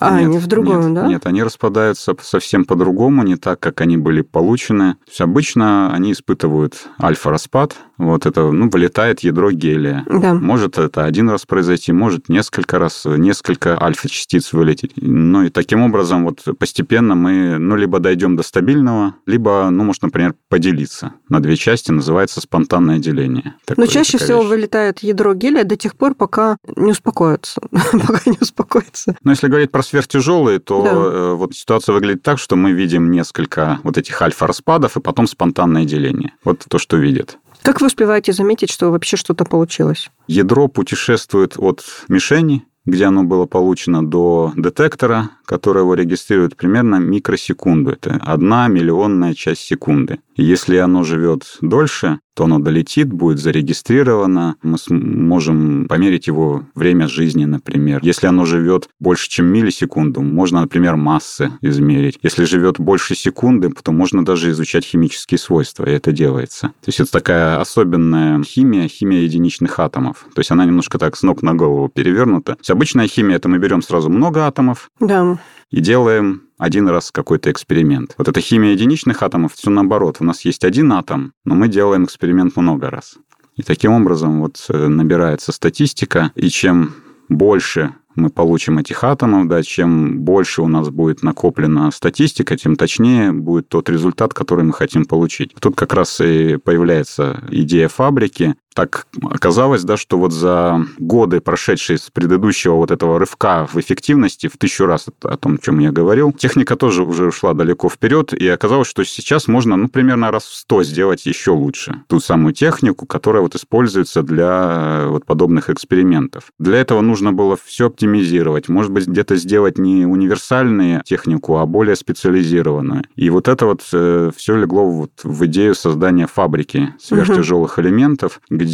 А, 0.00 0.18
нет, 0.18 0.28
они 0.28 0.38
в 0.38 0.46
другом, 0.46 0.80
нет, 0.80 0.94
да? 0.94 1.06
Нет, 1.06 1.26
они 1.26 1.42
распадаются 1.42 2.14
совсем 2.22 2.64
по-другому, 2.64 3.22
не 3.22 3.36
так, 3.36 3.60
как 3.60 3.80
они 3.82 3.96
были 3.96 4.22
получены. 4.22 4.94
То 5.04 5.10
есть 5.10 5.20
обычно 5.20 5.92
они 5.92 6.12
испытывают 6.12 6.74
альфа-распад, 7.00 7.76
вот 7.98 8.24
это, 8.24 8.50
ну, 8.50 8.70
вылетает 8.70 9.20
ядро 9.20 9.50
гелия. 9.50 10.04
Да. 10.08 10.34
Может 10.34 10.78
это 10.78 11.04
один 11.04 11.28
раз 11.28 11.44
произойти, 11.44 11.92
может 11.92 12.30
несколько 12.30 12.78
раз, 12.78 13.04
несколько 13.04 13.80
альфа-частиц 13.80 14.54
вылететь. 14.54 14.92
Ну 14.96 15.42
и 15.42 15.50
таким 15.50 15.82
образом 15.82 16.24
вот 16.24 16.42
постепенно 16.58 17.14
мы, 17.14 17.58
ну, 17.58 17.76
либо 17.76 17.98
дойдем 18.00 18.36
до 18.36 18.42
стабильного, 18.42 19.16
либо, 19.26 19.68
ну, 19.70 19.84
может, 19.84 20.02
например, 20.02 20.34
поделиться 20.48 21.12
на 21.28 21.40
две 21.40 21.56
части, 21.56 21.90
называется 21.90 22.40
спонтанное 22.40 22.98
деление. 22.98 23.54
Но 23.68 23.74
Такое- 23.74 23.86
чаще 23.88 24.12
такая 24.12 24.26
всего 24.26 24.40
вещь. 24.40 24.48
вылетает 24.48 24.98
ядро 25.00 25.34
гелия 25.34 25.64
до 25.64 25.76
тех 25.76 25.94
пор, 25.94 26.14
пока 26.14 26.56
не 26.76 26.92
успокоится. 26.92 27.60
пока 27.92 28.20
не 28.30 28.38
успокоится. 28.40 29.14
Но 29.22 29.32
если 29.32 29.48
говорить 29.48 29.70
про 29.70 29.82
сверхтяжелые, 29.90 30.58
то 30.60 30.82
Да. 30.82 30.90
э, 30.92 31.34
вот 31.34 31.54
ситуация 31.54 31.92
выглядит 31.92 32.22
так, 32.22 32.38
что 32.38 32.56
мы 32.56 32.72
видим 32.72 33.10
несколько 33.10 33.78
вот 33.82 33.98
этих 33.98 34.20
альфа-распадов 34.22 34.96
и 34.96 35.00
потом 35.00 35.26
спонтанное 35.26 35.84
деление. 35.84 36.32
Вот 36.44 36.64
то, 36.68 36.78
что 36.78 36.96
видят. 36.96 37.38
Как 37.62 37.80
вы 37.80 37.88
успеваете 37.88 38.32
заметить, 38.32 38.70
что 38.70 38.90
вообще 38.90 39.16
что-то 39.16 39.44
получилось? 39.44 40.10
Ядро 40.28 40.68
путешествует 40.68 41.54
от 41.58 41.84
мишени, 42.08 42.64
где 42.86 43.04
оно 43.04 43.24
было 43.24 43.44
получено, 43.46 44.02
до 44.06 44.52
детектора, 44.56 45.30
который 45.44 45.82
его 45.82 45.94
регистрирует 45.94 46.56
примерно 46.56 46.96
микросекунду. 46.96 47.90
Это 47.90 48.18
одна 48.22 48.68
миллионная 48.68 49.34
часть 49.34 49.60
секунды. 49.60 50.20
И 50.40 50.42
если 50.42 50.78
оно 50.78 51.04
живет 51.04 51.58
дольше, 51.60 52.20
то 52.34 52.44
оно 52.44 52.58
долетит, 52.58 53.12
будет 53.12 53.38
зарегистрировано. 53.38 54.56
Мы 54.62 54.78
сможем 54.78 55.84
померить 55.86 56.28
его 56.28 56.64
время 56.74 57.08
жизни, 57.08 57.44
например. 57.44 58.00
Если 58.02 58.26
оно 58.26 58.46
живет 58.46 58.88
больше, 58.98 59.28
чем 59.28 59.44
миллисекунду, 59.52 60.22
можно, 60.22 60.62
например, 60.62 60.96
массы 60.96 61.52
измерить. 61.60 62.18
Если 62.22 62.44
живет 62.44 62.80
больше 62.80 63.14
секунды, 63.14 63.70
то 63.82 63.92
можно 63.92 64.24
даже 64.24 64.48
изучать 64.52 64.86
химические 64.86 65.36
свойства, 65.36 65.84
и 65.84 65.92
это 65.92 66.10
делается. 66.10 66.68
То 66.68 66.88
есть 66.88 67.00
это 67.00 67.12
такая 67.12 67.60
особенная 67.60 68.42
химия, 68.42 68.88
химия 68.88 69.20
единичных 69.20 69.78
атомов. 69.78 70.24
То 70.34 70.40
есть 70.40 70.50
она 70.50 70.64
немножко 70.64 70.96
так 70.98 71.18
с 71.18 71.22
ног 71.22 71.42
на 71.42 71.52
голову 71.52 71.90
перевернута. 71.90 72.54
То 72.54 72.60
есть 72.60 72.70
обычная 72.70 73.08
химия, 73.08 73.36
это 73.36 73.50
мы 73.50 73.58
берем 73.58 73.82
сразу 73.82 74.08
много 74.08 74.46
атомов, 74.46 74.90
Да. 75.00 75.38
и 75.70 75.80
делаем 75.82 76.44
один 76.60 76.88
раз 76.88 77.10
какой-то 77.10 77.50
эксперимент. 77.50 78.14
Вот 78.18 78.28
эта 78.28 78.40
химия 78.40 78.72
единичных 78.72 79.22
атомов, 79.22 79.54
все 79.54 79.70
наоборот. 79.70 80.18
У 80.20 80.24
нас 80.24 80.44
есть 80.44 80.64
один 80.64 80.92
атом, 80.92 81.32
но 81.44 81.54
мы 81.54 81.68
делаем 81.68 82.04
эксперимент 82.04 82.54
много 82.56 82.90
раз. 82.90 83.16
И 83.56 83.62
таким 83.62 83.92
образом 83.92 84.40
вот 84.40 84.64
э, 84.68 84.88
набирается 84.88 85.52
статистика, 85.52 86.32
и 86.34 86.48
чем 86.48 86.94
больше 87.28 87.94
мы 88.14 88.28
получим 88.28 88.78
этих 88.78 89.04
атомов, 89.04 89.48
да, 89.48 89.62
чем 89.62 90.20
больше 90.20 90.62
у 90.62 90.68
нас 90.68 90.90
будет 90.90 91.22
накоплена 91.22 91.90
статистика, 91.90 92.56
тем 92.56 92.76
точнее 92.76 93.32
будет 93.32 93.68
тот 93.68 93.88
результат, 93.88 94.34
который 94.34 94.64
мы 94.64 94.72
хотим 94.72 95.04
получить. 95.04 95.54
Тут 95.58 95.76
как 95.76 95.94
раз 95.94 96.20
и 96.20 96.56
появляется 96.56 97.42
идея 97.50 97.88
фабрики. 97.88 98.56
Так 98.80 99.06
оказалось, 99.22 99.84
да, 99.84 99.98
что 99.98 100.16
вот 100.16 100.32
за 100.32 100.86
годы, 100.98 101.42
прошедшие 101.42 101.98
с 101.98 102.08
предыдущего 102.08 102.76
вот 102.76 102.90
этого 102.90 103.18
рывка 103.18 103.68
в 103.70 103.78
эффективности, 103.78 104.46
в 104.46 104.56
тысячу 104.56 104.86
раз 104.86 105.08
о 105.22 105.36
том, 105.36 105.56
о 105.56 105.58
чем 105.58 105.80
я 105.80 105.92
говорил, 105.92 106.32
техника 106.32 106.76
тоже 106.76 107.02
уже 107.02 107.26
ушла 107.26 107.52
далеко 107.52 107.90
вперед, 107.90 108.32
и 108.32 108.48
оказалось, 108.48 108.88
что 108.88 109.04
сейчас 109.04 109.48
можно, 109.48 109.76
ну, 109.76 109.88
примерно 109.88 110.30
раз 110.30 110.44
в 110.44 110.54
сто 110.54 110.82
сделать 110.82 111.26
еще 111.26 111.50
лучше 111.50 112.04
ту 112.06 112.20
самую 112.20 112.54
технику, 112.54 113.04
которая 113.04 113.42
вот 113.42 113.54
используется 113.54 114.22
для 114.22 115.02
э, 115.02 115.08
вот 115.08 115.26
подобных 115.26 115.68
экспериментов. 115.68 116.44
Для 116.58 116.78
этого 116.78 117.02
нужно 117.02 117.34
было 117.34 117.58
все 117.62 117.88
оптимизировать, 117.88 118.70
может 118.70 118.92
быть, 118.92 119.06
где-то 119.06 119.36
сделать 119.36 119.76
не 119.76 120.06
универсальную 120.06 121.02
технику, 121.04 121.58
а 121.58 121.66
более 121.66 121.96
специализированную. 121.96 123.02
И 123.14 123.28
вот 123.28 123.46
это 123.46 123.66
вот 123.66 123.82
все 123.82 124.56
легло 124.56 124.90
вот 124.90 125.10
в 125.22 125.44
идею 125.44 125.74
создания 125.74 126.26
фабрики 126.26 126.94
сверхтяжелых 126.98 127.78
элементов, 127.78 128.40
где 128.48 128.69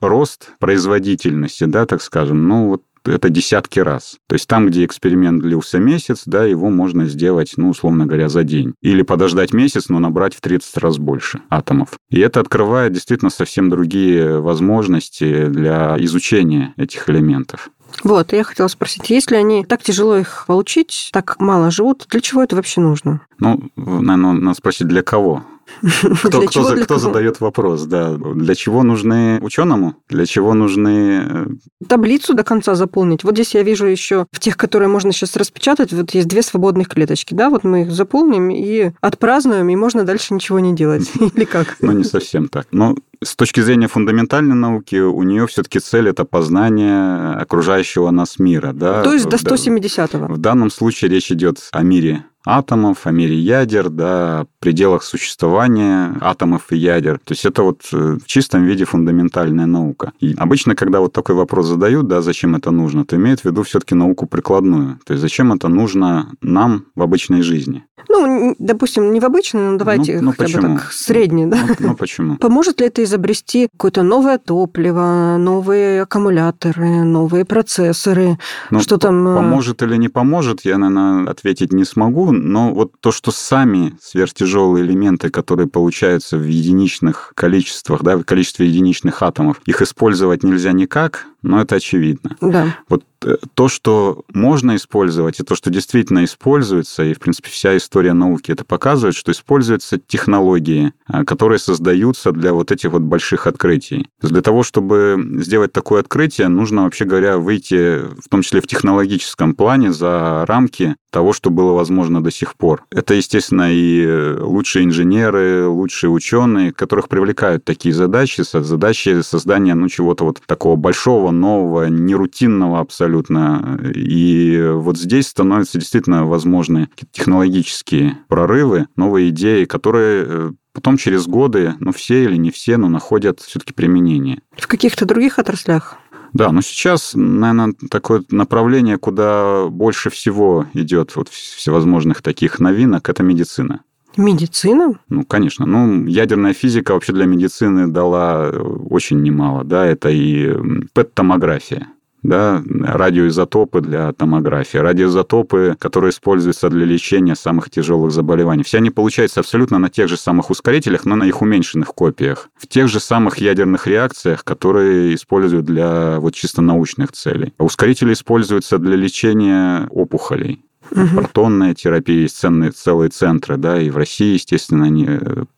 рост 0.00 0.50
производительности, 0.58 1.64
да, 1.64 1.86
так 1.86 2.02
скажем, 2.02 2.46
ну 2.48 2.68
вот 2.68 2.82
это 3.06 3.28
десятки 3.28 3.80
раз. 3.80 4.16
То 4.26 4.34
есть 4.34 4.48
там, 4.48 4.66
где 4.66 4.84
эксперимент 4.84 5.42
длился 5.42 5.78
месяц, 5.78 6.22
да, 6.26 6.44
его 6.44 6.70
можно 6.70 7.06
сделать, 7.06 7.52
ну, 7.56 7.68
условно 7.68 8.06
говоря, 8.06 8.28
за 8.28 8.44
день. 8.44 8.74
Или 8.80 9.02
подождать 9.02 9.52
месяц, 9.52 9.88
но 9.88 9.98
набрать 9.98 10.34
в 10.34 10.40
30 10.40 10.76
раз 10.78 10.98
больше 10.98 11.40
атомов. 11.50 11.90
И 12.10 12.20
это 12.20 12.40
открывает 12.40 12.92
действительно 12.92 13.30
совсем 13.30 13.68
другие 13.68 14.40
возможности 14.40 15.46
для 15.46 15.96
изучения 15.98 16.72
этих 16.76 17.08
элементов. 17.10 17.70
Вот, 18.02 18.32
я 18.32 18.42
хотела 18.42 18.66
спросить, 18.68 19.08
если 19.10 19.36
они 19.36 19.64
так 19.64 19.82
тяжело 19.82 20.16
их 20.16 20.44
получить, 20.48 21.10
так 21.12 21.38
мало 21.38 21.70
живут, 21.70 22.06
для 22.10 22.20
чего 22.20 22.42
это 22.42 22.56
вообще 22.56 22.80
нужно? 22.80 23.20
Ну, 23.38 23.70
наверное, 23.76 24.32
надо 24.32 24.56
спросить, 24.56 24.88
для 24.88 25.02
кого? 25.02 25.44
Кто, 25.80 26.40
кто, 26.42 26.46
чего, 26.46 26.64
за- 26.64 26.76
кто 26.84 26.98
задает 26.98 27.40
вопрос, 27.40 27.82
да. 27.84 28.14
Для 28.16 28.54
чего 28.54 28.82
нужны 28.82 29.38
ученому? 29.40 29.96
Для 30.08 30.26
чего 30.26 30.54
нужны... 30.54 31.22
э, 31.28 31.46
Таблицу 31.88 32.34
до 32.34 32.44
конца 32.44 32.74
заполнить. 32.74 33.24
Вот 33.24 33.34
здесь 33.34 33.54
я 33.54 33.62
вижу 33.62 33.86
еще 33.86 34.26
в 34.32 34.40
тех, 34.40 34.56
которые 34.56 34.88
можно 34.88 35.12
сейчас 35.12 35.36
распечатать, 35.36 35.92
вот 35.92 36.10
есть 36.12 36.28
две 36.28 36.42
свободных 36.42 36.88
клеточки, 36.88 37.34
да, 37.34 37.50
вот 37.50 37.64
мы 37.64 37.82
их 37.82 37.92
заполним 37.92 38.50
и 38.50 38.92
отпразднуем, 39.00 39.68
и 39.68 39.76
можно 39.76 40.04
дальше 40.04 40.34
ничего 40.34 40.58
не 40.60 40.74
делать. 40.74 41.10
Или 41.34 41.44
как? 41.44 41.76
Ну, 41.80 41.92
не 41.92 42.04
совсем 42.04 42.48
так. 42.48 42.66
Но 42.70 42.94
с 43.22 43.36
точки 43.36 43.60
зрения 43.60 43.88
фундаментальной 43.88 44.54
науки, 44.54 44.96
у 44.96 45.22
нее 45.22 45.46
все-таки 45.46 45.78
цель 45.80 46.08
это 46.08 46.24
познание 46.24 47.34
окружающего 47.36 48.10
нас 48.10 48.38
мира. 48.38 48.72
Да? 48.72 49.02
То 49.02 49.12
есть 49.12 49.24
до 49.28 49.42
Да. 49.42 49.54
170-го. 49.54 50.34
В 50.34 50.38
данном 50.38 50.70
случае 50.70 51.10
речь 51.10 51.30
идет 51.32 51.58
о 51.72 51.82
мире 51.82 52.24
атомов, 52.44 53.06
о 53.06 53.10
мире 53.10 53.36
ядер, 53.36 53.88
да, 53.88 54.46
пределах 54.60 55.02
существования 55.02 56.16
атомов 56.20 56.72
и 56.72 56.76
ядер. 56.76 57.18
То 57.18 57.32
есть 57.32 57.44
это 57.44 57.62
вот 57.62 57.82
э, 57.92 58.18
в 58.22 58.26
чистом 58.26 58.64
виде 58.64 58.84
фундаментальная 58.84 59.66
наука. 59.66 60.12
И 60.20 60.34
обычно, 60.36 60.74
когда 60.74 61.00
вот 61.00 61.12
такой 61.12 61.34
вопрос 61.34 61.66
задают, 61.66 62.06
да, 62.08 62.22
зачем 62.22 62.54
это 62.54 62.70
нужно, 62.70 63.04
то 63.04 63.16
имеют 63.16 63.40
в 63.40 63.44
виду 63.44 63.62
все-таки 63.62 63.94
науку 63.94 64.26
прикладную. 64.26 64.98
То 65.04 65.14
есть 65.14 65.22
зачем 65.22 65.52
это 65.52 65.68
нужно 65.68 66.32
нам 66.42 66.86
в 66.94 67.02
обычной 67.02 67.42
жизни. 67.42 67.84
Ну, 68.08 68.54
допустим, 68.58 69.12
не 69.12 69.20
в 69.20 69.24
обычной, 69.24 69.70
но 69.70 69.78
давайте 69.78 70.20
ну 70.20 70.32
хотя 70.32 70.44
бы 70.44 70.62
почему? 70.62 70.78
так 70.78 70.92
средний, 70.92 71.46
да? 71.46 71.58
Ну, 71.68 71.88
ну, 71.88 71.96
почему? 71.96 72.36
Поможет 72.40 72.80
ли 72.80 72.86
это 72.86 73.02
изобрести 73.02 73.68
какое-то 73.72 74.02
новое 74.02 74.38
топливо, 74.38 75.36
новые 75.38 76.02
аккумуляторы, 76.02 77.04
новые 77.04 77.44
процессоры? 77.44 78.38
Ну, 78.70 78.80
Что 78.80 78.98
там, 78.98 79.26
э, 79.28 79.34
Поможет 79.36 79.82
или 79.82 79.96
не 79.96 80.08
поможет, 80.08 80.64
я, 80.64 80.78
наверное, 80.78 81.30
ответить 81.30 81.72
не 81.72 81.84
смогу, 81.84 82.33
но 82.34 82.72
вот 82.72 82.92
то, 83.00 83.12
что 83.12 83.30
сами 83.30 83.96
сверхтяжелые 84.00 84.84
элементы, 84.84 85.30
которые 85.30 85.68
получаются 85.68 86.36
в 86.36 86.44
единичных 86.44 87.32
количествах, 87.34 88.02
да, 88.02 88.16
в 88.16 88.24
количестве 88.24 88.66
единичных 88.66 89.22
атомов, 89.22 89.60
их 89.66 89.82
использовать 89.82 90.42
нельзя 90.42 90.72
никак, 90.72 91.26
но 91.44 91.60
это 91.60 91.76
очевидно. 91.76 92.36
Да. 92.40 92.74
Вот 92.88 93.04
э, 93.22 93.36
то, 93.52 93.68
что 93.68 94.24
можно 94.32 94.76
использовать, 94.76 95.40
и 95.40 95.42
то, 95.42 95.54
что 95.54 95.70
действительно 95.70 96.24
используется, 96.24 97.04
и, 97.04 97.12
в 97.12 97.20
принципе, 97.20 97.50
вся 97.50 97.76
история 97.76 98.14
науки 98.14 98.50
это 98.50 98.64
показывает, 98.64 99.14
что 99.14 99.30
используются 99.30 99.98
технологии, 99.98 100.94
а, 101.06 101.24
которые 101.24 101.58
создаются 101.58 102.32
для 102.32 102.54
вот 102.54 102.72
этих 102.72 102.92
вот 102.92 103.02
больших 103.02 103.46
открытий. 103.46 104.04
То 104.20 104.26
есть 104.26 104.32
для 104.32 104.42
того, 104.42 104.62
чтобы 104.62 105.22
сделать 105.42 105.72
такое 105.72 106.00
открытие, 106.00 106.48
нужно, 106.48 106.84
вообще 106.84 107.04
говоря, 107.04 107.36
выйти, 107.36 107.98
в 107.98 108.28
том 108.30 108.40
числе 108.40 108.62
в 108.62 108.66
технологическом 108.66 109.54
плане, 109.54 109.92
за 109.92 110.46
рамки 110.48 110.96
того, 111.10 111.34
что 111.34 111.50
было 111.50 111.72
возможно 111.72 112.22
до 112.24 112.30
сих 112.30 112.56
пор. 112.56 112.84
Это, 112.90 113.14
естественно, 113.14 113.72
и 113.72 114.02
э, 114.04 114.38
лучшие 114.40 114.84
инженеры, 114.84 115.68
лучшие 115.68 116.10
ученые, 116.10 116.72
которых 116.72 117.08
привлекают 117.08 117.64
такие 117.64 117.94
задачи, 117.94 118.42
задачи 118.42 119.22
создания 119.22 119.74
ну, 119.74 119.88
чего-то 119.88 120.24
вот 120.24 120.40
такого 120.46 120.76
большого, 120.76 121.30
нового, 121.30 121.86
нерутинного 121.88 122.80
абсолютно. 122.80 123.80
И 123.94 124.70
вот 124.74 124.98
здесь 124.98 125.28
становятся 125.28 125.78
действительно 125.78 126.26
возможны 126.26 126.88
технологические 127.12 128.18
прорывы, 128.28 128.88
новые 128.96 129.28
идеи, 129.28 129.64
которые 129.64 130.24
э, 130.26 130.52
потом 130.74 130.96
через 130.96 131.26
годы, 131.26 131.74
ну, 131.78 131.92
все 131.92 132.24
или 132.24 132.36
не 132.36 132.50
все, 132.50 132.76
но 132.76 132.88
находят 132.88 133.40
все-таки 133.40 133.72
применение. 133.72 134.40
В 134.56 134.66
каких-то 134.66 135.06
других 135.06 135.38
отраслях? 135.38 135.96
Да, 136.34 136.50
но 136.50 136.62
сейчас, 136.62 137.12
наверное, 137.14 137.74
такое 137.90 138.24
направление, 138.30 138.98
куда 138.98 139.66
больше 139.68 140.10
всего 140.10 140.66
идет 140.74 141.14
вот 141.14 141.28
всевозможных 141.28 142.22
таких 142.22 142.58
новинок, 142.58 143.08
это 143.08 143.22
медицина. 143.22 143.80
Медицина? 144.16 144.94
Ну, 145.08 145.24
конечно. 145.24 145.64
Ну, 145.64 146.06
ядерная 146.06 146.52
физика 146.52 146.92
вообще 146.92 147.12
для 147.12 147.26
медицины 147.26 147.86
дала 147.86 148.50
очень 148.50 149.22
немало, 149.22 149.64
да, 149.64 149.86
это 149.86 150.08
и 150.10 150.52
ПЭТ-томография. 150.92 151.88
Да, 152.24 152.62
радиоизотопы 152.66 153.82
для 153.82 154.12
томографии, 154.12 154.78
радиоизотопы, 154.78 155.76
которые 155.78 156.10
используются 156.10 156.70
для 156.70 156.86
лечения 156.86 157.36
самых 157.36 157.70
тяжелых 157.70 158.10
заболеваний. 158.10 158.64
Все 158.64 158.78
они 158.78 158.90
получаются 158.90 159.40
абсолютно 159.40 159.78
на 159.78 159.90
тех 159.90 160.08
же 160.08 160.16
самых 160.16 160.50
ускорителях, 160.50 161.04
но 161.04 161.16
на 161.16 161.24
их 161.24 161.42
уменьшенных 161.42 161.88
копиях. 161.88 162.48
В 162.56 162.66
тех 162.66 162.88
же 162.88 162.98
самых 162.98 163.38
ядерных 163.38 163.86
реакциях, 163.86 164.42
которые 164.42 165.14
используют 165.14 165.66
для 165.66 166.18
вот 166.18 166.34
чисто 166.34 166.62
научных 166.62 167.12
целей. 167.12 167.52
А 167.58 167.64
ускорители 167.64 168.14
используются 168.14 168.78
для 168.78 168.96
лечения 168.96 169.86
опухолей. 169.90 170.64
Угу. 170.90 171.16
Протонная 171.16 171.74
терапия, 171.74 172.20
есть 172.20 172.38
ценные, 172.38 172.70
целые 172.70 173.10
центры, 173.10 173.56
да, 173.58 173.80
и 173.80 173.90
в 173.90 173.96
России, 173.96 174.34
естественно, 174.34 174.86
они 174.86 175.08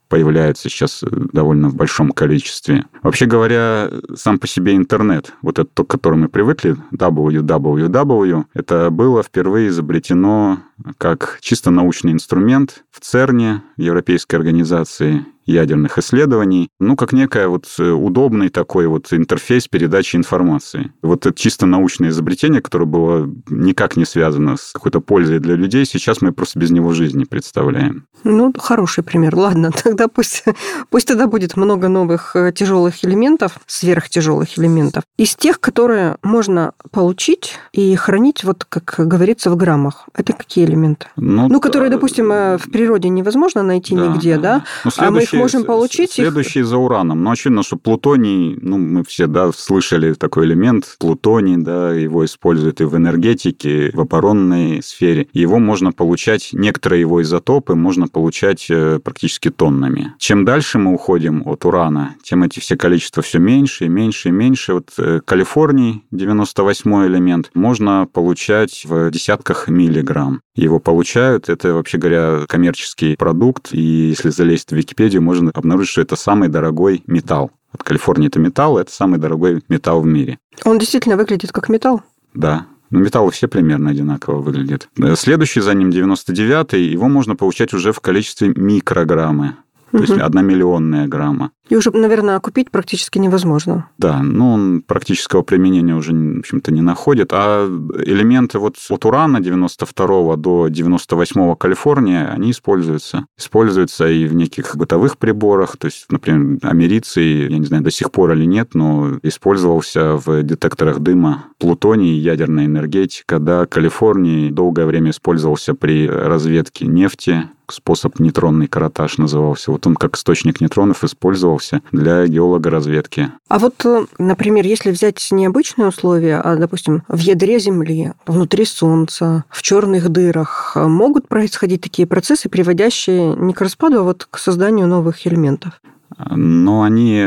появляются 0.08 0.68
сейчас 0.68 1.02
э, 1.02 1.06
довольно 1.32 1.68
в 1.68 1.74
большом 1.74 2.10
количестве. 2.10 2.84
Вообще 3.02 3.26
говоря, 3.26 3.90
сам 4.14 4.38
по 4.38 4.46
себе 4.46 4.76
интернет, 4.76 5.34
вот 5.42 5.58
этот, 5.58 5.72
к 5.74 5.90
которому 5.90 6.22
мы 6.22 6.28
привыкли, 6.28 6.76
www, 6.92 8.44
это 8.54 8.90
было 8.90 9.22
впервые 9.22 9.68
изобретено 9.68 10.60
как 10.98 11.38
чисто 11.40 11.70
научный 11.70 12.12
инструмент 12.12 12.84
в 12.90 13.00
ЦЕРНе, 13.00 13.62
Европейской 13.76 14.36
организации 14.36 15.24
ядерных 15.46 15.96
исследований, 15.96 16.68
ну, 16.80 16.96
как 16.96 17.12
некое 17.12 17.46
вот 17.48 17.66
э, 17.78 17.90
удобный 17.90 18.48
такой 18.48 18.88
вот 18.88 19.12
интерфейс 19.12 19.68
передачи 19.68 20.16
информации. 20.16 20.92
Вот 21.02 21.24
это 21.24 21.38
чисто 21.38 21.66
научное 21.66 22.08
изобретение, 22.08 22.60
которое 22.60 22.86
было 22.86 23.32
никак 23.48 23.96
не 23.96 24.04
связано 24.04 24.56
с 24.56 24.72
какой-то 24.72 25.00
пользой 25.00 25.38
для 25.38 25.54
людей, 25.54 25.86
сейчас 25.86 26.20
мы 26.20 26.32
просто 26.32 26.58
без 26.58 26.72
него 26.72 26.92
жизни 26.92 27.24
представляем. 27.24 28.06
Ну, 28.24 28.52
хороший 28.58 29.04
пример. 29.04 29.36
Ладно, 29.36 29.70
тогда 29.96 30.08
пусть, 30.08 30.44
пусть 30.90 31.08
тогда 31.08 31.26
будет 31.26 31.56
много 31.56 31.88
новых 31.88 32.36
э, 32.36 32.52
тяжелых 32.52 33.04
элементов, 33.04 33.58
сверхтяжелых 33.66 34.58
элементов, 34.58 35.04
из 35.16 35.34
тех, 35.34 35.60
которые 35.60 36.16
можно 36.22 36.72
получить 36.90 37.54
и 37.72 37.94
хранить, 37.96 38.44
вот 38.44 38.64
как 38.64 38.94
говорится, 38.98 39.50
в 39.50 39.56
граммах. 39.56 40.08
Это 40.14 40.32
какие 40.32 40.64
элементы? 40.64 41.06
Ну, 41.16 41.48
ну 41.48 41.60
которые, 41.60 41.90
допустим, 41.90 42.30
э, 42.30 42.58
в 42.58 42.70
природе 42.70 43.08
невозможно 43.08 43.62
найти 43.62 43.94
да, 43.94 44.06
нигде, 44.06 44.36
да? 44.36 44.64
да? 44.84 44.90
а 44.98 45.10
мы 45.10 45.22
их 45.22 45.32
можем 45.32 45.64
получить. 45.64 46.12
Следующий 46.12 46.60
их... 46.60 46.66
за 46.66 46.76
ураном. 46.76 47.22
Но 47.22 47.30
очевидно, 47.30 47.62
что 47.62 47.76
плутоний, 47.76 48.58
ну, 48.60 48.76
мы 48.76 49.04
все, 49.04 49.26
да, 49.26 49.50
слышали 49.52 50.12
такой 50.12 50.46
элемент, 50.46 50.96
плутоний, 50.98 51.56
да, 51.56 51.92
его 51.92 52.24
используют 52.24 52.80
и 52.80 52.84
в 52.84 52.96
энергетике, 52.96 53.90
в 53.92 54.00
оборонной 54.00 54.82
сфере. 54.82 55.28
Его 55.32 55.58
можно 55.58 55.92
получать, 55.92 56.50
некоторые 56.52 57.00
его 57.00 57.22
изотопы 57.22 57.74
можно 57.74 58.08
получать 58.08 58.66
э, 58.70 59.00
практически 59.02 59.50
тоннами. 59.86 60.14
Чем 60.18 60.44
дальше 60.44 60.78
мы 60.78 60.92
уходим 60.92 61.42
от 61.46 61.64
урана, 61.64 62.14
тем 62.22 62.42
эти 62.42 62.60
все 62.60 62.76
количества 62.76 63.22
все 63.22 63.38
меньше 63.38 63.86
и 63.86 63.88
меньше 63.88 64.28
и 64.28 64.32
меньше. 64.32 64.74
Вот 64.74 64.92
э, 64.98 65.20
Калифорний, 65.24 66.04
98 66.10 67.06
элемент, 67.06 67.50
можно 67.54 68.08
получать 68.12 68.84
в 68.84 69.10
десятках 69.10 69.68
миллиграмм. 69.68 70.40
Его 70.54 70.78
получают, 70.78 71.48
это, 71.48 71.74
вообще 71.74 71.98
говоря, 71.98 72.40
коммерческий 72.48 73.16
продукт, 73.16 73.72
и 73.72 73.80
если 73.80 74.30
залезть 74.30 74.70
в 74.70 74.76
Википедию, 74.76 75.22
можно 75.22 75.50
обнаружить, 75.54 75.90
что 75.90 76.00
это 76.02 76.16
самый 76.16 76.48
дорогой 76.48 77.02
металл. 77.06 77.50
От 77.72 77.82
Калифорнии 77.82 78.28
это 78.28 78.38
металл, 78.38 78.78
это 78.78 78.90
самый 78.90 79.18
дорогой 79.18 79.62
металл 79.68 80.00
в 80.00 80.06
мире. 80.06 80.38
Он 80.64 80.78
действительно 80.78 81.16
выглядит 81.16 81.52
как 81.52 81.68
металл? 81.68 82.02
Да, 82.32 82.66
ну, 82.90 83.00
металлы 83.00 83.30
все 83.32 83.48
примерно 83.48 83.90
одинаково 83.90 84.40
выглядят. 84.40 84.88
Следующий 85.16 85.60
за 85.60 85.74
ним 85.74 85.90
99-й, 85.90 86.82
его 86.82 87.08
можно 87.08 87.34
получать 87.34 87.74
уже 87.74 87.92
в 87.92 88.00
количестве 88.00 88.52
микрограммы. 88.54 89.56
То 89.90 89.98
угу. 89.98 90.04
есть 90.04 90.18
одномиллионная 90.18 91.06
грамма. 91.06 91.52
И 91.68 91.76
уже, 91.76 91.90
наверное, 91.90 92.38
купить 92.38 92.70
практически 92.70 93.18
невозможно. 93.18 93.88
Да, 93.98 94.22
ну, 94.22 94.52
он 94.52 94.82
практического 94.82 95.42
применения 95.42 95.94
уже, 95.94 96.12
в 96.12 96.38
общем-то, 96.40 96.72
не 96.72 96.80
находит. 96.80 97.30
А 97.32 97.66
элементы 98.04 98.58
вот 98.58 98.76
от 98.88 99.04
урана 99.04 99.40
92 99.40 100.36
до 100.36 100.68
98 100.68 101.56
Калифорния, 101.56 102.28
они 102.28 102.52
используются. 102.52 103.26
Используются 103.36 104.08
и 104.08 104.26
в 104.26 104.34
неких 104.34 104.76
бытовых 104.76 105.18
приборах. 105.18 105.76
То 105.76 105.86
есть, 105.86 106.06
например, 106.10 106.58
америций, 106.62 107.48
я 107.50 107.58
не 107.58 107.66
знаю, 107.66 107.82
до 107.82 107.90
сих 107.90 108.12
пор 108.12 108.32
или 108.32 108.44
нет, 108.44 108.74
но 108.74 109.18
использовался 109.22 110.16
в 110.16 110.42
детекторах 110.42 111.00
дыма 111.00 111.46
плутоний, 111.58 112.16
ядерная 112.18 112.66
энергетика. 112.66 113.38
Да, 113.38 113.66
Калифорнии 113.66 114.50
долгое 114.50 114.86
время 114.86 115.10
использовался 115.10 115.74
при 115.74 116.08
разведке 116.08 116.86
нефти, 116.86 117.48
способ 117.72 118.18
нейтронный 118.20 118.68
каротаж 118.68 119.18
назывался. 119.18 119.70
Вот 119.70 119.86
он 119.86 119.94
как 119.94 120.16
источник 120.16 120.60
нейтронов 120.60 121.04
использовался 121.04 121.80
для 121.92 122.26
геологоразведки. 122.26 123.30
А 123.48 123.58
вот, 123.58 123.84
э, 123.84 124.06
например, 124.18 124.64
если 124.66 124.90
взять 124.90 125.26
необычные 125.30 125.88
условия, 125.88 126.40
а, 126.40 126.56
допустим, 126.56 127.02
в 127.08 127.18
ядре 127.18 127.58
Земли, 127.58 128.12
внутри 128.26 128.64
Солнца, 128.64 129.44
в 129.50 129.62
черных 129.62 130.08
дырах, 130.08 130.72
э, 130.74 130.86
могут 130.86 131.28
происходить 131.28 131.80
такие 131.80 132.06
процессы, 132.06 132.48
приводящие 132.48 133.34
не 133.36 133.52
к 133.52 133.60
распаду, 133.60 134.00
а 134.00 134.02
вот 134.02 134.26
к 134.30 134.38
созданию 134.38 134.86
новых 134.86 135.26
элементов? 135.26 135.80
Но 136.30 136.82
они 136.82 137.24